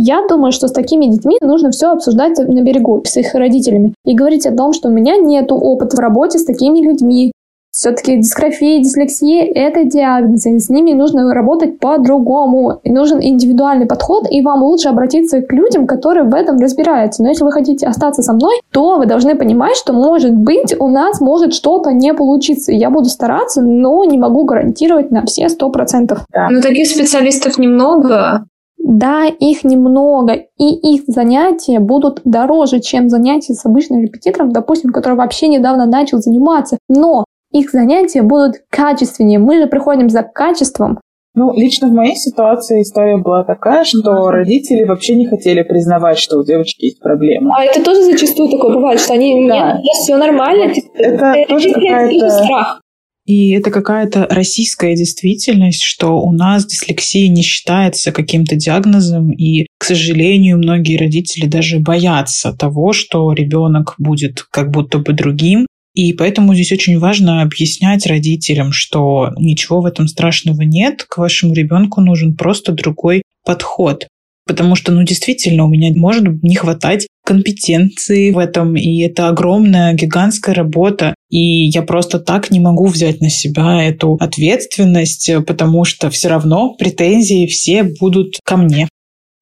Я 0.00 0.24
думаю, 0.28 0.52
что 0.52 0.68
с 0.68 0.72
такими 0.72 1.06
детьми 1.06 1.38
нужно 1.40 1.72
все 1.72 1.90
обсуждать 1.90 2.38
на 2.38 2.62
берегу 2.62 3.02
с 3.04 3.16
их 3.16 3.34
родителями 3.34 3.94
и 4.04 4.14
говорить 4.14 4.46
о 4.46 4.54
том, 4.54 4.72
что 4.72 4.88
у 4.88 4.92
меня 4.92 5.16
нет 5.16 5.50
опыта 5.50 5.96
в 5.96 5.98
работе 5.98 6.38
с 6.38 6.44
такими 6.44 6.78
людьми. 6.80 7.32
Все-таки 7.72 8.16
дисграфия, 8.16 8.80
дислексия– 8.80 9.44
это 9.54 9.84
диагнозы, 9.84 10.52
и 10.52 10.58
с 10.60 10.68
ними 10.68 10.92
нужно 10.92 11.34
работать 11.34 11.80
по-другому. 11.80 12.78
И 12.84 12.92
нужен 12.92 13.20
индивидуальный 13.20 13.86
подход, 13.86 14.26
и 14.30 14.40
вам 14.40 14.62
лучше 14.62 14.88
обратиться 14.88 15.42
к 15.42 15.52
людям, 15.52 15.88
которые 15.88 16.24
в 16.24 16.34
этом 16.34 16.58
разбираются. 16.58 17.22
Но 17.22 17.28
если 17.28 17.42
вы 17.42 17.50
хотите 17.50 17.86
остаться 17.86 18.22
со 18.22 18.32
мной, 18.32 18.54
то 18.72 18.98
вы 18.98 19.06
должны 19.06 19.34
понимать, 19.34 19.76
что, 19.76 19.92
может 19.92 20.32
быть, 20.32 20.74
у 20.78 20.86
нас 20.86 21.20
может 21.20 21.54
что-то 21.54 21.92
не 21.92 22.14
получиться. 22.14 22.72
Я 22.72 22.90
буду 22.90 23.08
стараться, 23.08 23.62
но 23.62 24.04
не 24.04 24.16
могу 24.16 24.44
гарантировать 24.44 25.10
на 25.10 25.26
все 25.26 25.48
сто 25.48 25.70
процентов. 25.70 26.24
Да. 26.32 26.48
Но 26.50 26.60
таких 26.60 26.86
специалистов 26.86 27.58
немного. 27.58 28.46
Да, 28.88 29.26
их 29.26 29.64
немного, 29.64 30.32
и 30.32 30.94
их 30.94 31.02
занятия 31.06 31.78
будут 31.78 32.22
дороже, 32.24 32.80
чем 32.80 33.10
занятия 33.10 33.52
с 33.52 33.66
обычным 33.66 34.00
репетитором, 34.00 34.50
допустим, 34.50 34.92
который 34.92 35.12
вообще 35.12 35.48
недавно 35.48 35.84
начал 35.84 36.20
заниматься. 36.20 36.78
Но 36.88 37.26
их 37.52 37.70
занятия 37.70 38.22
будут 38.22 38.54
качественнее. 38.70 39.38
Мы 39.38 39.58
же 39.58 39.66
приходим 39.66 40.08
за 40.08 40.22
качеством. 40.22 41.00
Ну, 41.34 41.52
лично 41.52 41.88
в 41.88 41.92
моей 41.92 42.16
ситуации 42.16 42.80
история 42.80 43.18
была 43.18 43.44
такая, 43.44 43.84
что 43.84 44.30
родители 44.30 44.84
вообще 44.84 45.16
не 45.16 45.26
хотели 45.26 45.62
признавать, 45.62 46.16
что 46.16 46.38
у 46.38 46.44
девочки 46.44 46.86
есть 46.86 47.00
проблема. 47.00 47.56
А 47.58 47.64
это 47.64 47.84
тоже 47.84 48.04
зачастую 48.04 48.48
такое 48.48 48.74
бывает, 48.74 49.00
что 49.00 49.12
они 49.12 49.46
да. 49.46 49.74
нет, 49.74 49.94
все 50.02 50.16
нормально. 50.16 50.72
Это, 50.94 51.26
это 51.26 51.48
тоже 51.48 51.74
какая-то 51.74 52.30
страх. 52.30 52.80
И 53.28 53.50
это 53.50 53.70
какая-то 53.70 54.26
российская 54.30 54.96
действительность, 54.96 55.82
что 55.82 56.18
у 56.18 56.32
нас 56.32 56.64
дислексия 56.64 57.28
не 57.28 57.42
считается 57.42 58.10
каким-то 58.10 58.56
диагнозом, 58.56 59.32
и, 59.32 59.66
к 59.76 59.84
сожалению, 59.84 60.56
многие 60.56 60.96
родители 60.96 61.44
даже 61.44 61.78
боятся 61.78 62.54
того, 62.54 62.94
что 62.94 63.30
ребенок 63.34 63.96
будет 63.98 64.46
как 64.50 64.70
будто 64.70 64.96
бы 64.96 65.12
другим. 65.12 65.66
И 65.94 66.14
поэтому 66.14 66.54
здесь 66.54 66.72
очень 66.72 66.98
важно 66.98 67.42
объяснять 67.42 68.06
родителям, 68.06 68.72
что 68.72 69.32
ничего 69.36 69.82
в 69.82 69.84
этом 69.84 70.08
страшного 70.08 70.62
нет, 70.62 71.04
к 71.06 71.18
вашему 71.18 71.52
ребенку 71.52 72.00
нужен 72.00 72.34
просто 72.34 72.72
другой 72.72 73.20
подход 73.44 74.06
потому 74.48 74.74
что, 74.74 74.90
ну, 74.90 75.04
действительно, 75.04 75.64
у 75.64 75.68
меня 75.68 75.92
может 75.94 76.42
не 76.42 76.56
хватать 76.56 77.06
компетенции 77.28 78.30
в 78.30 78.38
этом, 78.38 78.74
и 78.74 79.00
это 79.00 79.28
огромная, 79.28 79.92
гигантская 79.92 80.54
работа, 80.54 81.14
и 81.28 81.66
я 81.66 81.82
просто 81.82 82.20
так 82.20 82.50
не 82.50 82.58
могу 82.58 82.86
взять 82.86 83.20
на 83.20 83.28
себя 83.28 83.84
эту 83.84 84.14
ответственность, 84.18 85.30
потому 85.46 85.84
что 85.84 86.08
все 86.08 86.28
равно 86.28 86.72
претензии 86.72 87.46
все 87.46 87.82
будут 87.82 88.38
ко 88.46 88.56
мне. 88.56 88.88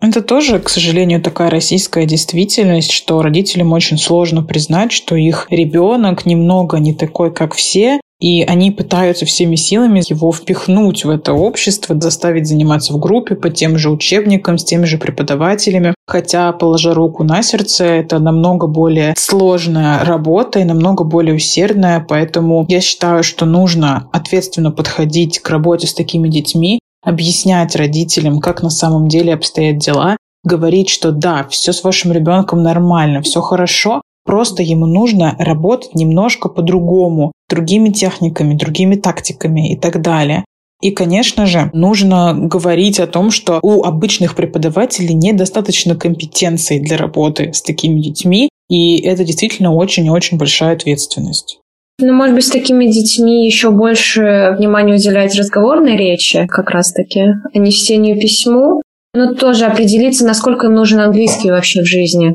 Это 0.01 0.21
тоже, 0.21 0.59
к 0.59 0.69
сожалению, 0.69 1.23
такая 1.23 1.49
российская 1.49 2.07
действительность, 2.07 2.91
что 2.91 3.23
родителям 3.23 3.73
очень 3.73 3.99
сложно 3.99 4.43
признать, 4.43 4.91
что 4.91 5.15
их 5.15 5.47
ребенок 5.49 6.27
немного 6.27 6.79
не 6.79 6.93
такой, 6.93 7.33
как 7.33 7.55
все, 7.55 8.01
и 8.19 8.43
они 8.43 8.71
пытаются 8.71 9.27
всеми 9.27 9.57
силами 9.57 10.03
его 10.09 10.33
впихнуть 10.33 11.05
в 11.05 11.11
это 11.11 11.35
общество, 11.35 11.99
заставить 12.01 12.47
заниматься 12.47 12.95
в 12.95 12.99
группе 12.99 13.35
по 13.35 13.51
тем 13.51 13.77
же 13.77 13.91
учебникам, 13.91 14.57
с 14.57 14.65
теми 14.65 14.87
же 14.87 14.97
преподавателями. 14.97 15.95
Хотя, 16.07 16.51
положа 16.53 16.95
руку 16.95 17.25
на 17.25 17.43
сердце, 17.43 17.85
это 17.85 18.19
намного 18.19 18.67
более 18.67 19.15
сложная 19.19 20.05
работа 20.05 20.61
и 20.61 20.65
намного 20.65 21.05
более 21.05 21.35
усердная. 21.35 22.05
Поэтому 22.09 22.65
я 22.69 22.81
считаю, 22.81 23.23
что 23.23 23.45
нужно 23.45 24.09
ответственно 24.13 24.71
подходить 24.71 25.41
к 25.41 25.51
работе 25.51 25.87
с 25.87 25.95
такими 25.95 26.29
детьми, 26.29 26.81
объяснять 27.05 27.77
родителям, 27.77 28.41
как 28.41 28.63
на 28.63 28.71
самом 28.71 29.09
деле 29.09 29.35
обстоят 29.35 29.79
дела, 29.79 30.17
говорить, 30.43 30.89
что 30.89 31.13
да, 31.13 31.47
все 31.51 31.73
с 31.73 31.85
вашим 31.85 32.13
ребенком 32.13 32.63
нормально, 32.63 33.21
все 33.21 33.43
хорошо, 33.43 34.01
Просто 34.27 34.63
ему 34.63 34.87
нужно 34.87 35.37
работать 35.39 35.95
немножко 35.95 36.49
по-другому, 36.49 37.33
другими 37.49 37.91
техниками, 37.91 38.55
другими 38.55 38.97
тактиками 38.97 39.73
и 39.73 39.77
так 39.77 40.03
далее. 40.03 40.45
И, 40.83 40.91
конечно 40.91 41.47
же, 41.47 41.71
нужно 41.73 42.35
говорить 42.37 43.01
о 43.01 43.07
том, 43.07 43.31
что 43.31 43.61
у 43.63 43.85
обычных 43.85 44.35
преподавателей 44.35 45.15
недостаточно 45.15 45.97
компетенций 45.97 46.81
для 46.81 46.99
работы 46.99 47.53
с 47.55 47.63
такими 47.63 48.01
детьми, 48.01 48.51
и 48.69 48.99
это 49.01 49.25
действительно 49.25 49.73
очень 49.75 50.07
и 50.07 50.11
очень 50.11 50.37
большая 50.37 50.75
ответственность. 50.75 51.61
Ну, 51.99 52.13
может 52.13 52.35
быть, 52.35 52.45
с 52.45 52.51
такими 52.51 52.87
детьми 52.87 53.47
еще 53.47 53.71
больше 53.71 54.55
внимания 54.59 54.95
уделять 54.95 55.35
разговорной 55.35 55.97
речи, 55.97 56.47
как 56.47 56.69
раз-таки, 56.71 57.23
а 57.55 57.59
не 57.59 57.73
чтению 57.73 58.21
письму. 58.21 58.83
Но 59.15 59.35
тоже 59.35 59.65
определиться, 59.65 60.27
насколько 60.27 60.67
им 60.67 60.75
нужен 60.75 61.01
английский 61.01 61.51
вообще 61.51 61.81
в 61.81 61.87
жизни. 61.87 62.35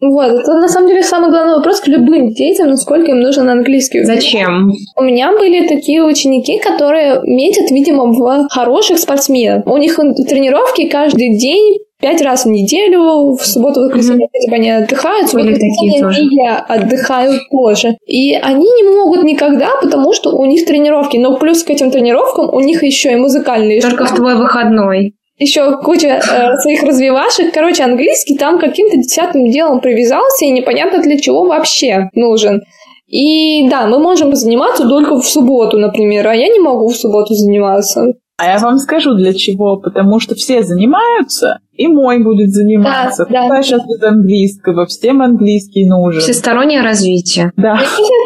Вот, 0.00 0.32
это 0.32 0.54
на 0.54 0.68
самом 0.68 0.88
деле 0.88 1.02
самый 1.02 1.30
главный 1.30 1.56
вопрос 1.56 1.80
к 1.80 1.86
любым 1.88 2.32
детям, 2.32 2.68
насколько 2.68 3.10
им 3.10 3.20
нужен 3.20 3.48
английский. 3.48 4.02
Зачем? 4.04 4.72
У 4.96 5.02
меня 5.02 5.32
были 5.32 5.68
такие 5.68 6.02
ученики, 6.02 6.58
которые 6.58 7.20
метят, 7.24 7.70
видимо, 7.70 8.06
в 8.06 8.48
хороших 8.48 8.98
спортсменов. 8.98 9.66
У 9.66 9.76
них 9.76 9.96
тренировки 9.96 10.88
каждый 10.88 11.36
день 11.36 11.78
пять 12.00 12.22
раз 12.22 12.44
в 12.44 12.48
неделю, 12.48 13.36
в 13.36 13.46
субботу, 13.46 13.80
воскресенье, 13.80 14.26
mm-hmm. 14.26 14.54
они 14.54 14.70
отдыхают, 14.70 15.28
в 15.28 15.36
такие 15.36 16.00
тоже. 16.00 16.22
я 16.30 16.58
отдыхаю 16.58 17.40
тоже. 17.50 17.96
И 18.06 18.34
они 18.34 18.64
не 18.64 18.82
могут 18.84 19.22
никогда, 19.22 19.68
потому 19.80 20.12
что 20.12 20.30
у 20.30 20.44
них 20.46 20.64
тренировки. 20.66 21.18
Но 21.18 21.36
плюс 21.36 21.62
к 21.62 21.70
этим 21.70 21.90
тренировкам 21.90 22.52
у 22.54 22.60
них 22.60 22.82
еще 22.82 23.12
и 23.12 23.16
музыкальные 23.16 23.80
Только 23.80 24.06
школы. 24.06 24.14
в 24.14 24.16
твой 24.16 24.36
выходной. 24.36 25.14
Еще 25.40 25.78
куча 25.78 26.06
э, 26.06 26.56
своих 26.58 26.82
развивашек. 26.82 27.52
Короче, 27.52 27.82
английский 27.82 28.36
там 28.36 28.58
каким-то 28.58 28.96
десятым 28.98 29.50
делом 29.50 29.80
привязался, 29.80 30.44
и 30.44 30.50
непонятно 30.50 31.02
для 31.02 31.18
чего 31.18 31.46
вообще 31.46 32.10
нужен. 32.14 32.62
И 33.08 33.68
да, 33.68 33.86
мы 33.86 33.98
можем 33.98 34.34
заниматься 34.36 34.88
только 34.88 35.16
в 35.16 35.26
субботу, 35.26 35.78
например, 35.78 36.28
а 36.28 36.34
я 36.34 36.46
не 36.46 36.60
могу 36.60 36.88
в 36.88 36.94
субботу 36.94 37.34
заниматься. 37.34 38.12
А 38.40 38.46
я 38.46 38.58
вам 38.58 38.78
скажу 38.78 39.14
для 39.14 39.34
чего. 39.34 39.76
Потому 39.76 40.18
что 40.18 40.34
все 40.34 40.62
занимаются, 40.62 41.58
и 41.74 41.88
мой 41.88 42.22
будет 42.22 42.50
заниматься. 42.50 43.26
Да, 43.28 43.48
да. 43.48 43.62
сейчас 43.62 43.82
без 43.86 44.02
английского? 44.02 44.86
Всем 44.86 45.20
английский 45.20 45.84
нужен. 45.84 46.20
Всестороннее 46.22 46.80
развитие. 46.80 47.52
Да. 47.56 47.80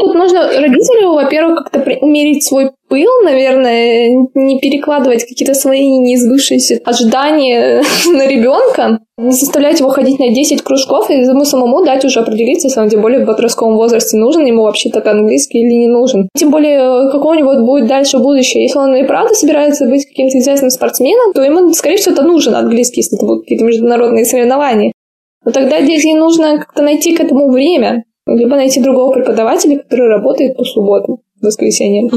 Тут 0.05 0.14
нужно 0.17 0.43
родителю, 0.61 1.14
во-первых, 1.14 1.64
как-то 1.64 1.81
при- 1.81 1.99
умерить 1.99 2.45
свой 2.45 2.73
пыл, 2.90 3.09
наверное, 3.25 4.11
не 4.35 4.61
перекладывать 4.61 5.25
какие-то 5.25 5.55
свои 5.55 5.88
несбывшиеся 5.99 6.81
ожидания 6.85 7.83
на 8.07 8.27
ребенка, 8.27 8.99
не 9.17 9.33
заставлять 9.33 9.81
его 9.81 9.88
ходить 9.88 10.19
на 10.19 10.29
10 10.29 10.61
кружков, 10.61 11.09
и 11.09 11.14
ему 11.14 11.47
самому 11.47 11.87
дать 11.87 12.05
уже 12.05 12.21
определиться, 12.21 12.69
если 12.69 12.81
он 12.81 12.90
тем 12.90 13.01
более 13.01 13.21
в 13.21 13.27
подростковом 13.27 13.77
возрасте 13.77 14.19
нужен 14.19 14.45
ему 14.45 14.64
вообще 14.64 14.90
так 14.90 15.07
английский 15.07 15.61
или 15.61 15.73
не 15.73 15.88
нужен. 15.88 16.29
Тем 16.37 16.51
более, 16.51 17.11
какое 17.11 17.38
у 17.38 17.40
него 17.40 17.64
будет 17.64 17.87
дальше 17.87 18.19
будущее. 18.19 18.64
Если 18.64 18.79
он 18.79 18.95
и 18.95 19.05
правда 19.05 19.35
собирается 19.35 19.87
быть 19.87 20.07
каким-то 20.07 20.38
известным 20.38 20.69
спортсменом, 20.69 21.33
то 21.33 21.43
ему, 21.43 21.73
скорее 21.73 21.97
всего, 21.97 22.12
это 22.12 22.23
нужен 22.25 22.55
английский, 22.55 23.01
если 23.01 23.17
это 23.17 23.25
будут 23.25 23.45
какие-то 23.45 23.64
международные 23.64 24.27
соревнования. 24.27 24.93
Но 25.47 25.53
тогда 25.53 25.77
ей 25.77 26.14
нужно 26.14 26.59
как-то 26.59 26.83
найти 26.83 27.17
к 27.17 27.21
этому 27.21 27.51
время, 27.51 28.05
либо 28.27 28.57
найти 28.57 28.83
другого 28.83 29.15
преподавателя, 29.15 29.79
который 29.79 30.09
работает 30.09 30.57
по 30.57 30.65
субботам, 30.65 31.19
в 31.41 31.45
воскресенье. 31.45 32.11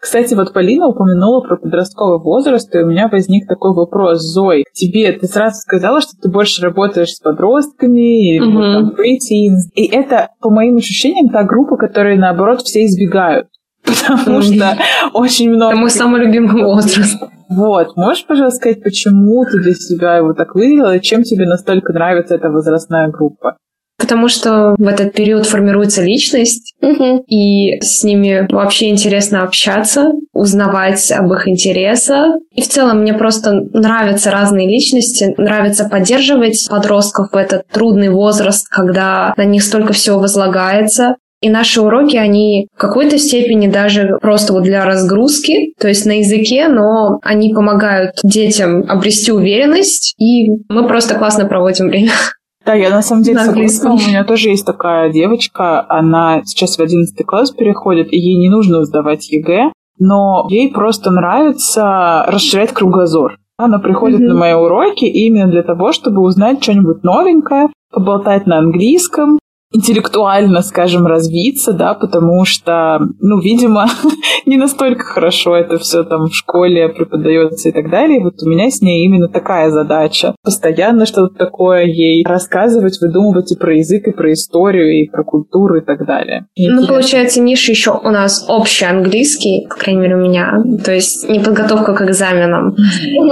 Кстати, 0.00 0.34
вот 0.34 0.52
Полина 0.52 0.88
упомянула 0.88 1.40
про 1.40 1.56
подростковый 1.56 2.20
возраст, 2.20 2.74
и 2.74 2.78
у 2.78 2.86
меня 2.86 3.08
возник 3.08 3.48
такой 3.48 3.74
вопрос. 3.74 4.20
Зой, 4.20 4.64
тебе 4.72 5.12
ты 5.12 5.26
сразу 5.26 5.56
сказала, 5.56 6.00
что 6.00 6.12
ты 6.20 6.28
больше 6.30 6.62
работаешь 6.62 7.14
с 7.14 7.20
подростками, 7.20 8.38
вот 8.38 8.72
там 8.72 8.90
preteens. 8.90 9.70
И 9.74 9.86
это, 9.86 10.28
по 10.40 10.50
моим 10.50 10.76
ощущениям, 10.76 11.30
та 11.30 11.44
группа, 11.44 11.76
которой, 11.76 12.16
наоборот, 12.16 12.62
все 12.62 12.84
избегают. 12.84 13.48
Потому 13.84 14.42
что 14.42 14.76
очень 15.12 15.50
много... 15.50 15.72
Это 15.72 15.80
мой 15.80 15.90
самый 15.90 16.20
любимый 16.20 16.62
возраст. 16.64 17.22
Вот, 17.48 17.96
можешь, 17.96 18.26
пожалуйста, 18.26 18.56
сказать, 18.56 18.82
почему 18.82 19.44
ты 19.44 19.60
для 19.60 19.74
себя 19.74 20.16
его 20.16 20.32
так 20.32 20.54
выделила, 20.54 20.96
и 20.96 21.00
чем 21.00 21.22
тебе 21.22 21.46
настолько 21.46 21.92
нравится 21.92 22.34
эта 22.34 22.48
возрастная 22.48 23.08
группа? 23.08 23.58
Потому 23.96 24.28
что 24.28 24.74
в 24.76 24.86
этот 24.86 25.12
период 25.12 25.46
формируется 25.46 26.02
личность, 26.02 26.74
Мгм. 26.80 27.20
и 27.28 27.80
с 27.80 28.02
ними 28.02 28.46
вообще 28.50 28.90
интересно 28.90 29.42
общаться, 29.44 30.12
узнавать 30.32 31.10
об 31.12 31.32
их 31.32 31.46
интересах. 31.48 32.34
И 32.52 32.60
в 32.62 32.68
целом 32.68 33.00
мне 33.02 33.14
просто 33.14 33.52
нравятся 33.72 34.30
разные 34.30 34.68
личности, 34.68 35.34
нравится 35.38 35.84
поддерживать 35.88 36.66
подростков 36.68 37.30
в 37.32 37.36
этот 37.36 37.68
трудный 37.68 38.08
возраст, 38.10 38.66
когда 38.68 39.32
на 39.36 39.44
них 39.44 39.62
столько 39.62 39.92
всего 39.92 40.18
возлагается. 40.18 41.16
И 41.40 41.50
наши 41.50 41.80
уроки, 41.82 42.16
они 42.16 42.68
в 42.74 42.78
какой-то 42.78 43.18
степени 43.18 43.68
даже 43.68 44.16
просто 44.22 44.54
вот 44.54 44.62
для 44.62 44.84
разгрузки, 44.86 45.74
то 45.78 45.88
есть 45.88 46.06
на 46.06 46.18
языке, 46.20 46.68
но 46.68 47.18
они 47.22 47.52
помогают 47.52 48.12
детям 48.22 48.84
обрести 48.88 49.30
уверенность, 49.30 50.14
и 50.18 50.48
мы 50.68 50.88
просто 50.88 51.14
классно 51.16 51.44
проводим 51.46 51.88
время. 51.88 52.10
Да, 52.66 52.74
я 52.74 52.90
на 52.90 53.02
самом 53.02 53.22
деле 53.22 53.36
На 53.36 53.44
согласна. 53.44 53.62
английском. 53.62 53.92
У 53.92 54.08
меня 54.08 54.24
тоже 54.24 54.48
есть 54.48 54.64
такая 54.64 55.10
девочка, 55.12 55.84
она 55.88 56.42
сейчас 56.44 56.76
в 56.76 56.80
11 56.80 57.24
класс 57.26 57.50
переходит, 57.50 58.12
и 58.12 58.18
ей 58.18 58.36
не 58.36 58.48
нужно 58.48 58.84
сдавать 58.84 59.30
ЕГЭ, 59.30 59.70
но 59.98 60.46
ей 60.48 60.72
просто 60.72 61.10
нравится 61.10 62.24
расширять 62.26 62.72
кругозор. 62.72 63.36
Она 63.56 63.78
приходит 63.78 64.20
Мгм. 64.20 64.28
на 64.28 64.34
мои 64.34 64.52
уроки 64.54 65.04
именно 65.04 65.46
для 65.50 65.62
того, 65.62 65.92
чтобы 65.92 66.22
узнать 66.22 66.62
что-нибудь 66.62 67.04
новенькое, 67.04 67.68
поболтать 67.92 68.46
на 68.46 68.58
английском, 68.58 69.38
интеллектуально, 69.74 70.62
скажем, 70.62 71.06
развиться, 71.06 71.72
да, 71.72 71.94
потому 71.94 72.44
что, 72.44 73.00
ну, 73.20 73.40
видимо, 73.40 73.86
не 74.46 74.56
настолько 74.56 75.04
хорошо 75.04 75.56
это 75.56 75.78
все 75.78 76.04
там 76.04 76.26
в 76.26 76.34
школе 76.34 76.88
преподается 76.88 77.68
и 77.68 77.72
так 77.72 77.90
далее. 77.90 78.22
Вот 78.22 78.40
у 78.42 78.48
меня 78.48 78.70
с 78.70 78.80
ней 78.80 79.04
именно 79.04 79.28
такая 79.28 79.70
задача. 79.70 80.36
Постоянно 80.42 81.06
что-то 81.06 81.34
такое 81.34 81.84
ей 81.84 82.24
рассказывать, 82.24 83.00
выдумывать 83.00 83.50
и 83.52 83.56
про 83.56 83.76
язык, 83.76 84.06
и 84.06 84.12
про 84.12 84.32
историю, 84.32 85.02
и 85.02 85.08
про 85.08 85.24
культуру 85.24 85.78
и 85.78 85.84
так 85.84 86.06
далее. 86.06 86.46
И 86.54 86.68
Ну, 86.68 86.74
интересно. 86.74 86.94
получается, 86.94 87.40
ниша 87.40 87.72
еще 87.72 87.90
у 87.90 88.10
нас 88.10 88.46
общий 88.48 88.84
английский, 88.84 89.66
по 89.68 89.74
крайней 89.74 90.02
мере, 90.02 90.14
у 90.16 90.20
меня. 90.20 90.62
То 90.84 90.92
есть 90.92 91.28
не 91.28 91.40
подготовка 91.40 91.94
к 91.94 92.02
экзаменам. 92.02 92.76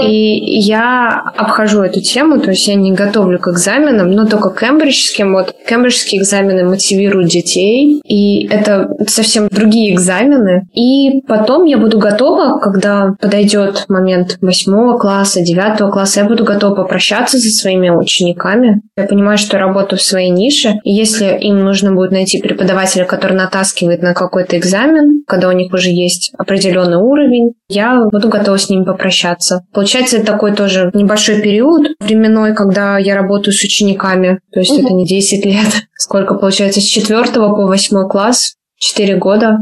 И 0.05 0.61
я 0.61 1.23
обхожу 1.37 1.83
эту 1.83 2.01
тему, 2.01 2.41
то 2.41 2.51
есть 2.51 2.67
я 2.67 2.75
не 2.75 2.93
готовлю 2.93 3.39
к 3.39 3.49
экзаменам, 3.49 4.11
но 4.11 4.27
только 4.27 4.51
кембриджским. 4.51 5.33
Вот 5.33 5.55
кембриджские 5.69 6.21
экзамены 6.33 6.65
мотивируют 6.65 7.29
детей, 7.29 8.01
и 8.05 8.47
это 8.49 8.89
совсем 9.07 9.49
другие 9.49 9.95
экзамены. 9.95 10.67
И 10.75 11.21
потом 11.27 11.65
я 11.65 11.79
буду 11.79 11.99
готова, 11.99 12.59
когда 12.59 13.15
подойдет 13.21 13.85
момент 13.89 14.39
восьмого 14.41 14.99
класса, 14.99 15.43
девятого 15.43 15.91
класса, 15.91 16.21
я 16.21 16.27
буду 16.27 16.45
готова 16.45 16.75
попрощаться 16.75 17.39
со 17.39 17.51
своими 17.51 17.91
учениками. 17.91 18.81
Я 18.97 19.05
понимаю, 19.05 19.39
что 19.39 19.57
я 19.57 19.63
работаю 19.67 19.99
в 19.99 20.03
своей 20.03 20.31
нише, 20.31 20.75
и 20.85 20.93
если 20.93 21.37
им 21.39 21.59
нужно 21.59 21.93
будет 21.93 22.13
найти 22.13 22.41
преподавателя, 22.41 23.05
который 23.05 23.37
натаскивает 23.37 24.03
на 24.03 24.15
какой-то 24.15 24.59
экзамен, 24.59 25.25
когда 25.27 25.49
у 25.49 25.53
них 25.53 25.73
уже 25.73 25.91
есть 25.91 26.33
определенный 26.39 26.97
уровень, 26.97 27.53
я 27.69 28.05
буду 28.11 28.29
готова 28.29 28.59
с 28.59 28.69
ними 28.71 28.85
попрощаться. 28.85 29.65
Получается, 29.73 30.17
это 30.17 30.27
такой 30.27 30.53
тоже 30.53 30.91
небольшой 30.95 31.41
период 31.41 31.89
временной, 32.01 32.55
когда 32.55 32.99
я 32.99 33.15
работаю 33.15 33.55
с 33.55 33.63
учениками. 33.63 34.41
То 34.53 34.61
есть 34.61 34.79
это 34.79 34.93
не 34.93 35.07
10 35.07 35.45
лет. 35.45 35.67
Сколько 36.03 36.35
получается? 36.35 36.81
С 36.81 36.85
4 36.85 37.25
по 37.33 37.67
8 37.67 38.09
класс? 38.09 38.57
4 38.79 39.17
года. 39.19 39.59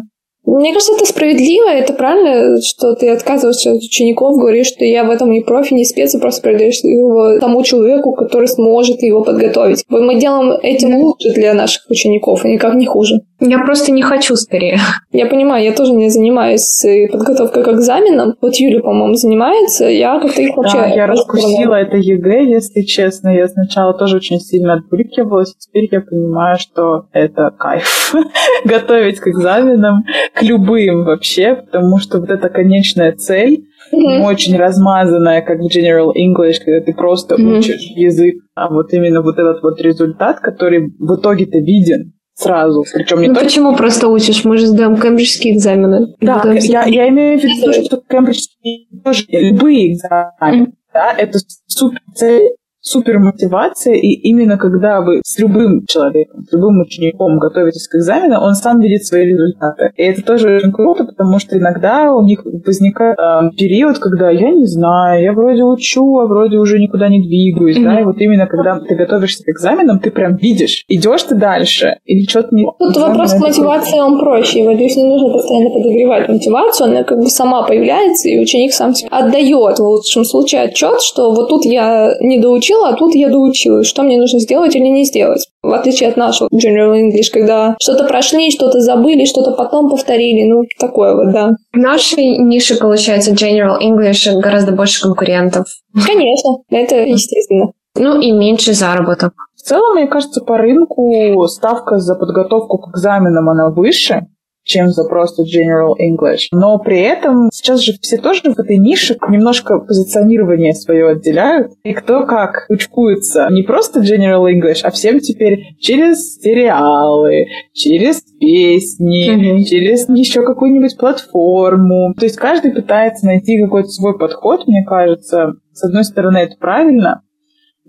Мне 0.47 0.73
кажется, 0.73 0.95
это 0.95 1.05
справедливо, 1.05 1.69
это 1.69 1.93
правильно, 1.93 2.59
что 2.63 2.95
ты 2.95 3.11
отказываешься 3.11 3.73
от 3.73 3.83
учеников, 3.83 4.39
говоришь, 4.39 4.69
что 4.69 4.87
я 4.87 5.05
в 5.05 5.11
этом 5.11 5.31
не 5.31 5.43
профи, 5.43 5.75
не 5.75 5.85
спец, 5.85 6.15
и 6.15 6.19
просто 6.19 6.41
передаешь 6.41 6.83
его 6.83 7.39
тому 7.39 7.63
человеку, 7.63 8.15
который 8.15 8.49
сможет 8.49 9.03
его 9.03 9.23
подготовить. 9.23 9.85
Мы 9.91 10.19
делаем 10.19 10.59
этим 10.63 10.97
лучше 10.97 11.31
для 11.35 11.53
наших 11.53 11.83
учеников, 11.91 12.47
и 12.47 12.55
никак 12.55 12.75
не 12.75 12.87
хуже. 12.87 13.21
Я 13.41 13.59
просто 13.61 13.91
не 13.93 14.03
хочу 14.03 14.37
скорее. 14.37 14.79
Я 15.13 15.27
понимаю, 15.27 15.65
я 15.65 15.73
тоже 15.73 15.93
не 15.93 16.09
занимаюсь 16.09 16.85
э, 16.85 17.09
подготовкой 17.09 17.65
к 17.65 17.69
экзаменам. 17.69 18.35
Вот 18.41 18.55
Юля, 18.57 18.81
по-моему, 18.81 19.15
занимается. 19.15 19.87
Я 19.87 20.21
как-то 20.21 20.41
их 20.41 20.57
вообще... 20.57 20.77
Да, 20.77 20.87
я 20.87 21.07
раскусила 21.07 21.75
это 21.75 21.97
ЕГЭ, 21.97 22.45
если 22.45 22.83
честно. 22.83 23.31
Я 23.31 23.49
сначала 23.49 23.93
тоже 23.93 24.17
очень 24.17 24.39
сильно 24.39 24.75
отнекивалась. 24.75 25.55
Теперь 25.57 25.89
я 25.91 26.01
понимаю, 26.01 26.59
что 26.59 27.07
это 27.13 27.51
кайф. 27.59 28.15
Готовить 28.65 29.19
к 29.19 29.27
экзаменам, 29.29 30.05
к 30.35 30.43
любым 30.43 31.05
вообще, 31.05 31.57
потому 31.57 31.99
что 31.99 32.21
вот 32.21 32.31
эта 32.31 32.49
конечная 32.49 33.13
цель, 33.13 33.65
не 33.93 34.25
очень 34.25 34.57
размазанная, 34.57 35.43
как 35.43 35.59
в 35.59 35.67
General 35.67 36.11
English, 36.15 36.59
когда 36.65 36.81
ты 36.81 36.95
просто 36.95 37.37
Мгм. 37.37 37.59
учишь 37.59 37.91
язык, 37.97 38.37
а 38.55 38.69
вот 38.73 38.93
именно 38.93 39.23
вот 39.23 39.39
этот 39.39 39.63
вот 39.63 39.81
результат, 39.81 40.41
который 40.41 40.93
в 40.99 41.17
итоге-то 41.17 41.59
виден 41.59 42.13
сразу. 42.41 42.85
Причем 42.93 43.21
не 43.21 43.29
Ну 43.29 43.35
только 43.35 43.47
почему 43.47 43.77
просто 43.77 44.09
учишь? 44.09 44.45
Мы 44.45 44.59
же 44.59 44.67
сдаем 44.67 44.97
кембриджские 44.97 45.55
экзамены. 45.55 46.15
да, 46.21 46.43
я, 46.53 46.85
я 46.85 47.09
имею 47.09 47.39
в 47.39 47.45
виду, 47.45 47.73
что 47.85 48.03
кембриджские 48.09 48.87
тоже 49.05 49.25
любые 49.29 49.93
экзамены, 49.93 50.73
да, 50.93 51.13
это 51.13 51.39
супер 51.67 52.01
цель, 52.15 52.51
супер 52.81 53.19
мотивация, 53.19 53.95
и 53.95 54.09
именно 54.09 54.57
когда 54.57 55.01
вы 55.01 55.21
с 55.25 55.39
любым 55.39 55.85
человеком, 55.87 56.45
с 56.49 56.53
любым 56.53 56.81
учеником 56.81 57.39
готовитесь 57.39 57.89
к 57.89 57.97
экзамену, 57.97 58.41
он 58.41 58.55
сам 58.55 58.81
видит 58.81 59.05
свои 59.05 59.27
результаты. 59.27 59.93
И 59.97 60.03
это 60.03 60.23
тоже 60.23 60.57
очень 60.57 60.73
круто, 60.73 61.05
потому 61.05 61.39
что 61.39 61.59
иногда 61.59 62.13
у 62.13 62.23
них 62.23 62.43
возникает 62.45 63.19
э, 63.19 63.57
период, 63.57 63.99
когда 63.99 64.31
я 64.31 64.51
не 64.51 64.67
знаю, 64.67 65.23
я 65.23 65.33
вроде 65.33 65.63
учу, 65.63 66.19
а 66.19 66.27
вроде 66.27 66.59
уже 66.59 66.79
никуда 66.79 67.09
не 67.09 67.23
двигаюсь, 67.23 67.79
да, 67.79 68.01
и 68.01 68.05
вот 68.05 68.17
именно 68.19 68.47
когда 68.47 68.79
ты 68.81 68.95
готовишься 68.95 69.45
к 69.45 69.49
экзаменам, 69.49 70.01
ты 70.01 70.11
прям 70.11 70.37
видишь, 70.37 70.85
идешь 70.89 71.23
ты 71.25 71.35
дальше 71.35 71.99
или 72.05 72.27
что-то 72.29 72.55
не... 72.55 72.65
Тут 72.79 72.97
экзамен 72.97 73.11
вопрос 73.11 73.33
это 73.35 73.43
мотивации, 73.43 73.99
он 73.99 74.19
проще. 74.19 74.63
Его 74.63 74.75
здесь 74.75 74.97
не 74.97 75.05
нужно 75.05 75.33
постоянно 75.33 75.71
подогревать 75.71 76.29
мотивацию, 76.29 76.91
она 76.91 77.05
как 77.05 77.19
бы 77.19 77.27
сама 77.27 77.63
появляется, 77.67 78.29
и 78.29 78.39
ученик 78.39 78.73
сам 78.73 78.95
себе 78.95 79.09
отдает 79.11 79.79
в 79.79 79.83
лучшем 79.83 80.25
случае 80.25 80.63
отчет, 80.63 81.01
что 81.01 81.33
вот 81.35 81.49
тут 81.49 81.65
я 81.65 82.15
не 82.21 82.41
доучила, 82.71 82.89
а 82.89 82.97
тут 82.97 83.15
я 83.15 83.29
доучилась. 83.29 83.87
Что 83.87 84.03
мне 84.03 84.19
нужно 84.19 84.41
сделать 84.41 84.75
или 84.75 84.87
не 84.87 85.05
сделать? 85.05 85.47
В 85.63 85.73
отличие 85.73 86.09
от 86.09 86.17
нашего 86.17 86.49
General 86.49 86.95
English, 86.95 87.31
когда 87.33 87.77
что-то 87.81 88.05
прошли, 88.05 88.51
что-то 88.51 88.81
забыли, 88.81 89.25
что-то 89.25 89.53
потом 89.53 89.91
повторили. 89.91 90.49
Ну, 90.49 90.63
такое 90.79 91.15
вот, 91.15 91.33
да. 91.33 91.51
В 91.73 91.77
нашей 91.77 92.39
нише, 92.39 92.77
получается, 92.77 93.33
General 93.33 93.79
English 93.81 94.41
гораздо 94.41 94.73
больше 94.73 95.03
конкурентов. 95.03 95.67
Конечно, 96.07 96.59
это 96.71 96.97
естественно. 96.97 97.73
Ну 97.97 98.21
и 98.21 98.31
меньше 98.31 98.73
заработок. 98.73 99.33
В 99.57 99.63
целом, 99.63 99.97
мне 99.97 100.07
кажется, 100.07 100.41
по 100.41 100.57
рынку 100.57 101.47
ставка 101.49 101.99
за 101.99 102.15
подготовку 102.15 102.79
к 102.79 102.91
экзаменам, 102.91 103.49
она 103.49 103.71
выше, 103.71 104.27
чем 104.71 104.89
за 104.89 105.05
просто 105.05 105.43
General 105.43 105.95
English. 106.01 106.47
Но 106.53 106.79
при 106.79 107.01
этом 107.01 107.49
сейчас 107.53 107.81
же 107.81 107.93
все 108.01 108.19
тоже 108.19 108.43
в 108.45 108.59
этой 108.59 108.79
нише 108.79 109.17
немножко 109.29 109.79
позиционирование 109.81 110.75
свое 110.75 111.11
отделяют. 111.11 111.73
И 111.83 111.93
кто 111.93 112.25
как 112.25 112.67
учкуется 112.69 113.49
не 113.51 113.63
просто 113.63 114.01
General 114.01 114.45
English, 114.47 114.81
а 114.85 114.91
всем 114.91 115.19
теперь 115.19 115.75
через 115.81 116.37
сериалы, 116.41 117.47
через 117.73 118.23
песни, 118.39 119.59
mm-hmm. 119.59 119.65
через 119.65 120.09
еще 120.09 120.43
какую-нибудь 120.43 120.97
платформу. 120.97 122.15
То 122.15 122.27
есть 122.27 122.37
каждый 122.37 122.73
пытается 122.73 123.27
найти 123.27 123.61
какой-то 123.61 123.89
свой 123.89 124.17
подход, 124.17 124.69
мне 124.69 124.85
кажется. 124.85 125.55
С 125.73 125.85
одной 125.85 126.05
стороны, 126.05 126.39
это 126.39 126.57
правильно, 126.61 127.23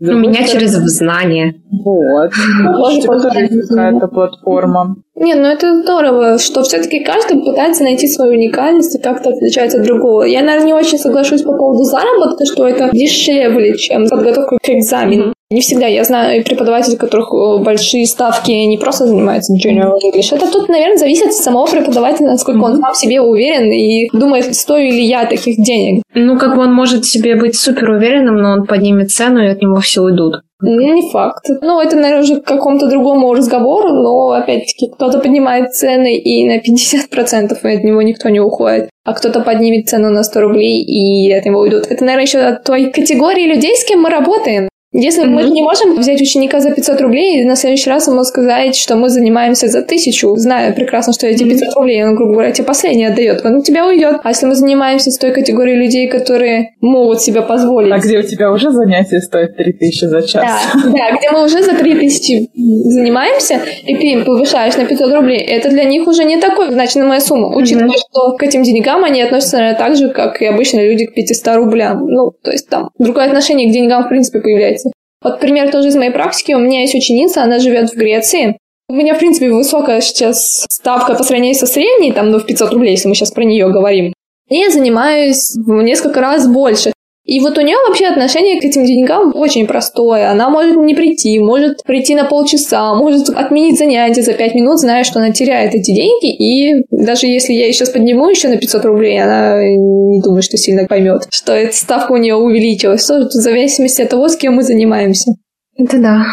у 0.01 0.17
меня 0.17 0.47
через 0.47 0.71
знание. 0.71 1.61
Вот. 1.71 2.31
Может, 2.61 3.05
какая-то 3.05 4.07
платформа. 4.07 4.95
Не, 5.15 5.35
ну 5.35 5.43
это 5.43 5.83
здорово, 5.83 6.39
что 6.39 6.63
все-таки 6.63 7.03
каждый 7.03 7.43
пытается 7.43 7.83
найти 7.83 8.07
свою 8.07 8.33
уникальность 8.33 8.95
и 8.95 9.01
как-то 9.01 9.29
отличается 9.29 9.79
от 9.79 9.85
другого. 9.85 10.23
Я, 10.23 10.41
наверное, 10.41 10.67
не 10.67 10.73
очень 10.73 10.97
соглашусь 10.97 11.43
по 11.43 11.55
поводу 11.55 11.83
заработка, 11.83 12.45
что 12.45 12.67
это 12.67 12.89
дешевле, 12.91 13.77
чем 13.77 14.09
подготовка 14.09 14.57
к 14.57 14.69
экзамену. 14.69 15.33
Не 15.51 15.59
всегда. 15.59 15.85
Я 15.85 16.05
знаю 16.05 16.45
преподавателей, 16.45 16.95
у 16.95 16.99
которых 16.99 17.27
э, 17.33 17.61
большие 17.61 18.07
ставки 18.07 18.51
не 18.51 18.77
просто 18.77 19.05
занимаются 19.05 19.53
General 19.53 19.97
English. 20.01 20.33
Это 20.33 20.49
тут, 20.49 20.69
наверное, 20.69 20.97
зависит 20.97 21.27
от 21.27 21.33
самого 21.33 21.67
преподавателя, 21.67 22.27
насколько 22.27 22.63
он 22.63 22.79
сам 22.79 22.93
себе 22.95 23.19
уверен 23.19 23.69
и 23.69 24.09
думает, 24.13 24.55
стою 24.55 24.91
ли 24.91 25.03
я 25.03 25.25
таких 25.25 25.57
денег. 25.57 26.03
Ну, 26.15 26.39
как 26.39 26.55
бы 26.55 26.61
он 26.61 26.73
может 26.73 27.03
себе 27.03 27.35
быть 27.35 27.57
супер 27.57 27.89
уверенным, 27.89 28.37
но 28.37 28.51
он 28.51 28.65
поднимет 28.65 29.11
цену, 29.11 29.43
и 29.43 29.47
от 29.47 29.61
него 29.61 29.81
все 29.81 30.01
уйдут. 30.01 30.41
Не 30.61 31.11
факт. 31.11 31.47
Ну, 31.61 31.81
это, 31.81 31.97
наверное, 31.97 32.23
уже 32.23 32.39
к 32.39 32.45
какому-то 32.45 32.87
другому 32.87 33.33
разговору, 33.33 33.89
но, 33.89 34.29
опять-таки, 34.29 34.89
кто-то 34.89 35.19
поднимает 35.19 35.73
цены 35.73 36.15
и 36.15 36.47
на 36.47 36.59
50%, 36.59 37.57
и 37.61 37.75
от 37.75 37.83
него 37.83 38.01
никто 38.01 38.29
не 38.29 38.39
уходит. 38.39 38.89
А 39.03 39.13
кто-то 39.13 39.41
поднимет 39.41 39.89
цену 39.89 40.11
на 40.11 40.23
100 40.23 40.39
рублей, 40.39 40.81
и 40.81 41.29
от 41.33 41.45
него 41.45 41.59
уйдут. 41.59 41.87
Это, 41.89 42.05
наверное, 42.05 42.25
еще 42.25 42.39
от 42.39 42.63
той 42.63 42.91
категории 42.91 43.47
людей, 43.47 43.75
с 43.75 43.83
кем 43.83 44.01
мы 44.01 44.09
работаем. 44.09 44.70
Если 44.93 45.23
mm-hmm. 45.23 45.29
мы 45.29 45.43
не 45.43 45.63
можем 45.63 45.95
взять 45.97 46.21
ученика 46.21 46.59
за 46.59 46.71
500 46.71 46.99
рублей 46.99 47.41
и 47.41 47.45
на 47.45 47.55
следующий 47.55 47.89
раз 47.89 48.07
ему 48.07 48.23
сказать, 48.25 48.75
что 48.75 48.97
мы 48.97 49.07
занимаемся 49.07 49.69
за 49.69 49.83
тысячу, 49.83 50.35
зная 50.35 50.73
прекрасно, 50.73 51.13
что 51.13 51.27
эти 51.27 51.43
500 51.43 51.75
рублей, 51.75 52.03
он, 52.03 52.15
грубо 52.15 52.33
говоря, 52.33 52.51
тебе 52.51 52.65
последний 52.65 53.05
отдает, 53.05 53.45
он 53.45 53.55
у 53.55 53.61
тебя 53.63 53.87
уйдет. 53.87 54.17
А 54.21 54.29
если 54.29 54.47
мы 54.47 54.55
занимаемся 54.55 55.09
с 55.09 55.17
той 55.17 55.31
категорией 55.31 55.77
людей, 55.77 56.07
которые 56.07 56.75
могут 56.81 57.21
себе 57.21 57.41
позволить... 57.41 57.93
А 57.93 57.99
где 57.99 58.19
у 58.19 58.23
тебя 58.23 58.51
уже 58.51 58.71
занятие 58.71 59.21
стоит 59.21 59.55
3000 59.55 60.05
за 60.05 60.21
час? 60.23 60.43
Да, 60.43 60.91
да, 60.91 61.17
где 61.17 61.31
мы 61.31 61.45
уже 61.45 61.63
за 61.63 61.73
3000 61.73 62.49
занимаемся, 62.53 63.61
и 63.85 63.95
ты 63.95 64.07
им 64.07 64.25
повышаешь 64.25 64.75
на 64.75 64.85
500 64.85 65.13
рублей, 65.13 65.39
это 65.39 65.69
для 65.69 65.85
них 65.85 66.05
уже 66.05 66.25
не 66.25 66.37
такой 66.37 66.69
значимая 66.69 67.21
сумма, 67.21 67.55
учитывая, 67.55 67.91
mm-hmm. 67.91 68.09
что 68.11 68.35
к 68.37 68.43
этим 68.43 68.63
деньгам 68.63 69.05
они 69.05 69.21
относятся, 69.21 69.57
наверное, 69.57 69.77
так 69.77 69.95
же, 69.95 70.09
как 70.09 70.41
и 70.41 70.45
обычно 70.45 70.81
люди 70.81 71.05
к 71.05 71.13
500 71.13 71.55
рублям. 71.55 72.05
Ну, 72.07 72.31
то 72.43 72.51
есть 72.51 72.67
там 72.67 72.89
другое 72.99 73.27
отношение 73.27 73.69
к 73.69 73.73
деньгам, 73.73 74.03
в 74.03 74.09
принципе, 74.09 74.41
появляется. 74.41 74.80
Вот 75.23 75.39
пример 75.39 75.71
тоже 75.71 75.89
из 75.89 75.95
моей 75.95 76.11
практики. 76.11 76.53
У 76.53 76.59
меня 76.59 76.81
есть 76.81 76.95
ученица, 76.95 77.43
она 77.43 77.59
живет 77.59 77.91
в 77.91 77.95
Греции. 77.95 78.57
У 78.89 78.93
меня, 78.93 79.15
в 79.15 79.19
принципе, 79.19 79.51
высокая 79.51 80.01
сейчас 80.01 80.65
ставка 80.69 81.13
по 81.15 81.23
сравнению 81.23 81.55
со 81.55 81.67
средней, 81.67 82.11
там, 82.11 82.29
ну, 82.29 82.39
в 82.39 82.45
500 82.45 82.73
рублей, 82.73 82.91
если 82.91 83.07
мы 83.07 83.15
сейчас 83.15 83.31
про 83.31 83.43
нее 83.43 83.69
говорим. 83.69 84.13
И 84.49 84.57
я 84.57 84.69
занимаюсь 84.69 85.55
в 85.55 85.81
несколько 85.81 86.19
раз 86.19 86.47
больше. 86.47 86.91
И 87.31 87.39
вот 87.39 87.57
у 87.57 87.61
нее 87.61 87.77
вообще 87.87 88.07
отношение 88.07 88.59
к 88.59 88.65
этим 88.65 88.85
деньгам 88.85 89.33
очень 89.33 89.65
простое. 89.65 90.29
Она 90.29 90.49
может 90.49 90.75
не 90.75 90.93
прийти, 90.93 91.39
может 91.39 91.81
прийти 91.85 92.13
на 92.13 92.25
полчаса, 92.25 92.93
может 92.93 93.29
отменить 93.29 93.79
занятие 93.79 94.21
за 94.21 94.33
пять 94.33 94.53
минут, 94.53 94.81
зная, 94.81 95.05
что 95.05 95.19
она 95.19 95.31
теряет 95.31 95.73
эти 95.73 95.93
деньги. 95.93 96.29
И 96.29 96.83
даже 96.91 97.27
если 97.27 97.53
я 97.53 97.67
ей 97.67 97.73
сейчас 97.73 97.91
подниму 97.91 98.29
еще 98.29 98.49
на 98.49 98.57
500 98.57 98.83
рублей, 98.83 99.23
она 99.23 99.63
не 99.63 100.19
думает, 100.19 100.43
что 100.43 100.57
сильно 100.57 100.87
поймет, 100.87 101.27
что 101.31 101.53
эта 101.53 101.73
ставка 101.73 102.11
у 102.11 102.17
нее 102.17 102.35
увеличилась. 102.35 103.03
Все 103.03 103.21
в 103.21 103.31
зависимости 103.31 104.01
от 104.01 104.09
того, 104.09 104.27
с 104.27 104.35
кем 104.35 104.55
мы 104.55 104.63
занимаемся. 104.63 105.31
Это 105.77 105.99
да. 105.99 106.25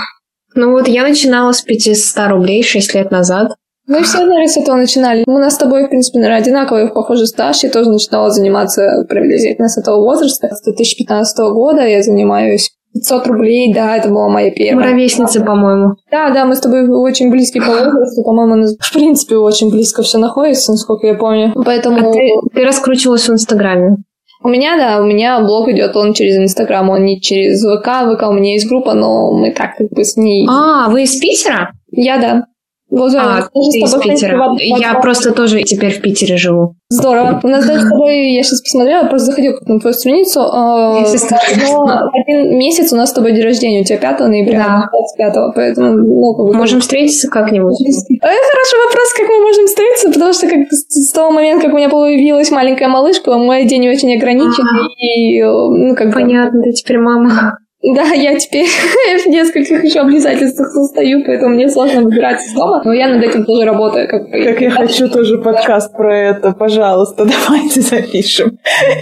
Ну 0.56 0.72
вот 0.72 0.88
я 0.88 1.04
начинала 1.04 1.52
с 1.52 1.62
500 1.62 2.28
рублей 2.28 2.64
6 2.64 2.94
лет 2.94 3.12
назад. 3.12 3.52
Мы 3.88 4.02
все, 4.02 4.18
наверное, 4.18 4.48
с 4.48 4.56
этого 4.58 4.76
начинали. 4.76 5.24
У 5.26 5.32
нас 5.32 5.54
с 5.54 5.58
тобой, 5.58 5.86
в 5.86 5.88
принципе, 5.88 6.18
наверное, 6.18 6.42
одинаковый, 6.42 6.88
похожий 6.90 7.26
стаж. 7.26 7.62
Я 7.62 7.70
тоже 7.70 7.90
начинала 7.90 8.30
заниматься 8.30 9.06
приблизительно 9.08 9.68
с 9.68 9.78
этого 9.78 9.96
возраста. 9.96 10.48
С 10.54 10.62
2015 10.62 11.38
года 11.52 11.86
я 11.86 12.02
занимаюсь 12.02 12.70
500 12.92 13.26
рублей, 13.28 13.72
да, 13.72 13.96
это 13.96 14.10
была 14.10 14.28
моя 14.28 14.50
первая. 14.50 14.84
Мы 14.84 14.92
ровесницы, 14.92 15.42
по-моему. 15.42 15.94
Да, 16.10 16.30
да, 16.30 16.44
мы 16.44 16.54
с 16.54 16.60
тобой 16.60 16.86
очень 16.88 17.30
близки 17.30 17.60
по 17.60 17.66
возрасту, 17.66 18.22
по-моему, 18.24 18.66
в 18.78 18.92
принципе, 18.92 19.36
очень 19.36 19.70
близко 19.70 20.02
все 20.02 20.18
находится, 20.18 20.72
насколько 20.72 21.06
я 21.06 21.14
помню. 21.14 21.52
Поэтому... 21.64 22.10
А 22.10 22.12
ты, 22.12 22.30
ты 22.54 22.64
раскручивалась 22.64 23.26
в 23.26 23.32
Инстаграме? 23.32 23.96
У 24.42 24.48
меня, 24.48 24.76
да, 24.76 25.02
у 25.02 25.06
меня 25.06 25.40
блог 25.40 25.68
идет, 25.68 25.96
он 25.96 26.12
через 26.12 26.36
Инстаграм, 26.36 26.88
он 26.90 27.04
не 27.04 27.20
через 27.20 27.62
ВК. 27.62 27.88
ВК 28.14 28.28
у 28.28 28.32
меня 28.32 28.52
есть 28.52 28.68
группа, 28.68 28.94
но 28.94 29.32
мы 29.32 29.52
так 29.52 29.76
как 29.76 29.88
бы 29.90 30.04
с 30.04 30.16
ней... 30.16 30.46
А, 30.48 30.88
вы 30.88 31.04
из 31.04 31.18
Питера? 31.18 31.72
Я, 31.90 32.18
да. 32.18 32.46
Возможно, 32.90 33.38
а, 33.38 33.42
ты 33.42 33.78
из 33.80 33.94
Питера. 33.94 34.56
Я 34.58 34.94
просто 34.94 35.32
тоже 35.32 35.62
теперь 35.62 35.92
в 35.92 36.00
Питере 36.00 36.36
живу. 36.36 36.74
Здорово. 36.88 37.38
У 37.42 37.48
нас 37.48 37.66
даже 37.66 37.84
с 37.84 37.88
тобой, 37.88 38.32
я 38.32 38.42
сейчас 38.42 38.62
посмотрела, 38.62 39.06
просто 39.06 39.26
заходила 39.26 39.58
на 39.66 39.78
твою 39.78 39.94
страницу. 39.94 40.40
Э, 40.40 41.66
но 41.70 42.10
один 42.14 42.56
месяц 42.56 42.92
у 42.94 42.96
нас 42.96 43.10
с 43.10 43.12
тобой 43.12 43.32
день 43.32 43.44
рождения, 43.44 43.82
у 43.82 43.84
тебя 43.84 43.98
5 43.98 44.20
ноября, 44.20 44.58
да. 44.58 44.88
25 45.16 45.54
поэтому... 45.54 45.98
Ну, 45.98 46.34
как 46.34 46.46
бы, 46.46 46.54
можем 46.54 46.80
встретиться 46.80 47.28
как-нибудь? 47.28 47.78
Это 47.78 48.22
хороший 48.22 48.78
вопрос, 48.86 49.12
как 49.16 49.28
мы 49.28 49.42
можем 49.42 49.66
встретиться, 49.66 50.10
потому 50.10 50.32
что 50.32 50.48
как 50.48 50.60
с 50.72 51.12
того 51.12 51.30
момента, 51.30 51.66
как 51.66 51.74
у 51.74 51.76
меня 51.76 51.90
появилась 51.90 52.50
маленькая 52.50 52.88
малышка, 52.88 53.36
мой 53.36 53.66
день 53.66 53.86
очень 53.88 54.16
ограничен. 54.16 54.64
И, 54.98 55.42
ну, 55.42 55.94
как 55.94 56.14
Понятно, 56.14 56.62
ты 56.62 56.72
теперь 56.72 56.98
мама. 56.98 57.58
Да, 57.94 58.02
я 58.14 58.38
теперь 58.38 58.66
в 59.24 59.26
нескольких 59.26 59.82
еще 59.84 60.00
обязательствах 60.00 60.68
состою, 60.68 61.24
поэтому 61.24 61.54
мне 61.54 61.68
сложно 61.68 62.02
выбирать 62.02 62.44
из 62.44 62.52
дома, 62.52 62.82
но 62.84 62.92
я 62.92 63.08
над 63.08 63.22
этим 63.24 63.44
тоже 63.44 63.64
работаю. 63.64 64.08
Как, 64.08 64.30
как 64.30 64.60
я 64.60 64.70
хочу 64.70 65.08
тоже 65.08 65.38
подкаст 65.38 65.96
про 65.96 66.16
это, 66.16 66.52
пожалуйста, 66.52 67.24
давайте 67.46 67.80
запишем. 67.80 68.58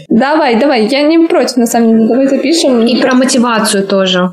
Давай, 0.08 0.58
давай, 0.58 0.86
я 0.86 1.02
не 1.02 1.26
против, 1.26 1.56
на 1.56 1.66
самом 1.66 1.88
деле, 1.88 2.08
давай 2.08 2.28
запишем. 2.28 2.86
И 2.86 3.00
про 3.00 3.14
мотивацию 3.14 3.86
тоже. 3.86 4.30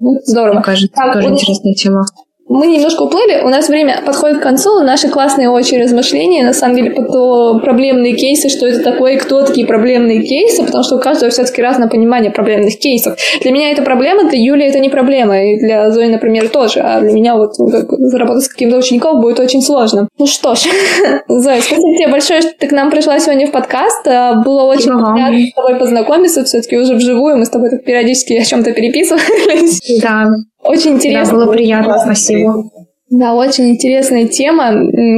Ну, 0.00 0.18
здорово. 0.24 0.54
Мне 0.54 0.62
кажется, 0.62 0.96
так, 0.96 1.12
тоже 1.12 1.28
интересная 1.28 1.74
тема 1.74 2.04
мы 2.52 2.66
немножко 2.66 3.02
уплыли, 3.02 3.40
у 3.42 3.48
нас 3.48 3.68
время 3.68 4.02
подходит 4.04 4.38
к 4.38 4.42
концу, 4.42 4.80
наши 4.82 5.08
классные 5.08 5.48
очень 5.48 5.82
размышления, 5.82 6.44
на 6.44 6.52
самом 6.52 6.76
деле, 6.76 6.90
по 6.90 7.58
проблемные 7.60 8.14
кейсы, 8.14 8.50
что 8.50 8.66
это 8.66 8.80
такое, 8.80 9.14
и 9.14 9.16
кто 9.16 9.42
такие 9.42 9.66
проблемные 9.66 10.22
кейсы, 10.22 10.62
потому 10.62 10.84
что 10.84 10.96
у 10.96 11.00
каждого 11.00 11.30
все-таки 11.30 11.62
разное 11.62 11.88
понимание 11.88 12.30
проблемных 12.30 12.78
кейсов. 12.78 13.16
Для 13.40 13.52
меня 13.52 13.72
это 13.72 13.82
проблема, 13.82 14.28
для 14.28 14.38
Юли 14.38 14.66
это 14.66 14.78
не 14.80 14.90
проблема, 14.90 15.42
и 15.42 15.58
для 15.58 15.90
Зои, 15.90 16.06
например, 16.06 16.48
тоже, 16.48 16.80
а 16.80 17.00
для 17.00 17.12
меня 17.12 17.36
вот 17.36 17.58
ну, 17.58 17.70
как, 17.70 17.90
заработать 17.90 18.44
с 18.44 18.48
каким-то 18.48 18.76
учеником 18.76 19.20
будет 19.20 19.40
очень 19.40 19.62
сложно. 19.62 20.08
Ну 20.18 20.26
что 20.26 20.54
ж, 20.54 20.60
Зоя, 21.28 21.60
спасибо 21.62 21.96
тебе 21.96 22.08
большое, 22.08 22.42
что 22.42 22.52
ты 22.58 22.68
к 22.68 22.72
нам 22.72 22.90
пришла 22.90 23.18
сегодня 23.18 23.46
в 23.46 23.52
подкаст, 23.52 24.06
а, 24.06 24.42
было 24.42 24.64
очень 24.64 24.90
приятно 24.92 25.46
с 25.46 25.54
тобой 25.54 25.78
познакомиться, 25.78 26.44
все-таки 26.44 26.76
уже 26.76 26.96
вживую, 26.96 27.38
мы 27.38 27.46
с 27.46 27.50
тобой 27.50 27.70
так 27.70 27.84
периодически 27.84 28.34
о 28.34 28.44
чем-то 28.44 28.72
переписывались. 28.72 29.80
Да, 30.02 30.26
очень 30.62 30.92
интересно. 30.92 31.38
Да, 31.38 31.44
было 31.44 31.52
приятно, 31.52 31.98
спасибо. 31.98 32.70
Да, 33.10 33.34
очень 33.34 33.72
интересная 33.72 34.26
тема. 34.26 34.72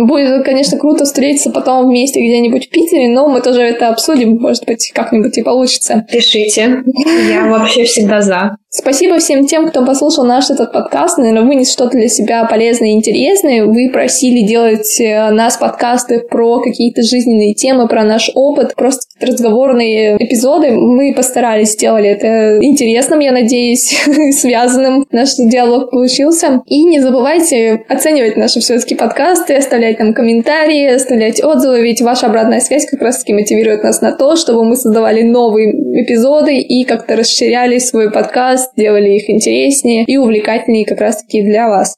Будет, 0.07 0.45
конечно, 0.45 0.77
круто 0.79 1.05
встретиться 1.05 1.51
потом 1.51 1.87
вместе 1.87 2.21
где-нибудь 2.21 2.67
в 2.67 2.71
Питере, 2.71 3.09
но 3.09 3.29
мы 3.29 3.41
тоже 3.41 3.63
это 3.63 3.89
обсудим, 3.89 4.39
может 4.41 4.65
быть, 4.67 4.91
как-нибудь 4.93 5.39
и 5.39 5.45
получится. 5.45 6.05
Пишите. 6.11 6.83
Я 7.29 7.47
вообще 7.47 7.85
всегда 7.85 8.21
за. 8.21 8.57
Спасибо 8.77 9.21
всем 9.21 9.47
тем, 9.47 9.69
кто 9.69 9.87
послушал 9.87 10.25
наш 10.25 10.51
этот 10.51 10.73
подкаст, 10.73 11.17
наверное, 11.17 11.45
вынес 11.45 11.73
что-то 11.73 11.97
для 11.97 12.09
себя 12.09 12.45
полезное 12.45 12.89
и 12.89 12.95
интересное. 12.95 13.65
Вы 13.65 13.89
просили 13.93 14.45
делать 14.45 15.01
э, 15.01 15.31
нас 15.31 15.57
подкасты 15.59 16.19
про 16.29 16.61
какие-то 16.61 17.03
жизненные 17.03 17.55
темы, 17.55 17.87
про 17.87 18.03
наш 18.03 18.33
опыт, 18.35 18.75
просто 18.75 19.03
разговорные 19.21 20.17
эпизоды. 20.17 20.73
Мы 20.73 21.15
постарались, 21.15 21.75
сделали 21.75 22.09
это 22.09 22.59
интересным, 22.65 23.21
я 23.21 23.31
надеюсь, 23.31 23.97
связанным. 24.33 25.07
Наш 25.13 25.37
диалог 25.37 25.93
получился. 25.93 26.61
И 26.67 26.83
не 26.83 26.99
забывайте 26.99 27.85
оценивать 27.89 28.37
наши 28.37 28.59
все-таки 28.59 28.97
подкасты, 28.97 29.55
оставлять 29.55 30.01
нам 30.01 30.15
комментарии, 30.15 30.93
оставлять 30.93 31.41
отзывы, 31.45 31.81
ведь 31.81 32.03
ваша 32.03 32.27
обратная 32.27 32.59
связь 32.59 32.91
как 32.91 33.01
раз-таки 33.03 33.35
мотивирует 33.35 33.85
нас 33.85 34.01
на 34.01 34.11
то, 34.11 34.35
чтобы 34.35 34.65
мы 34.65 34.75
создавали 34.75 35.23
новые 35.23 35.71
эпизоды 36.03 36.57
и 36.57 36.83
как-то 36.83 37.15
расширяли 37.15 37.79
свой 37.79 38.11
подкаст, 38.11 38.64
делали 38.77 39.11
их 39.11 39.31
интереснее 39.31 40.05
и 40.05 40.17
увлекательнее 40.17 40.85
как 40.85 41.01
раз-таки 41.01 41.43
для 41.43 41.69
вас. 41.69 41.97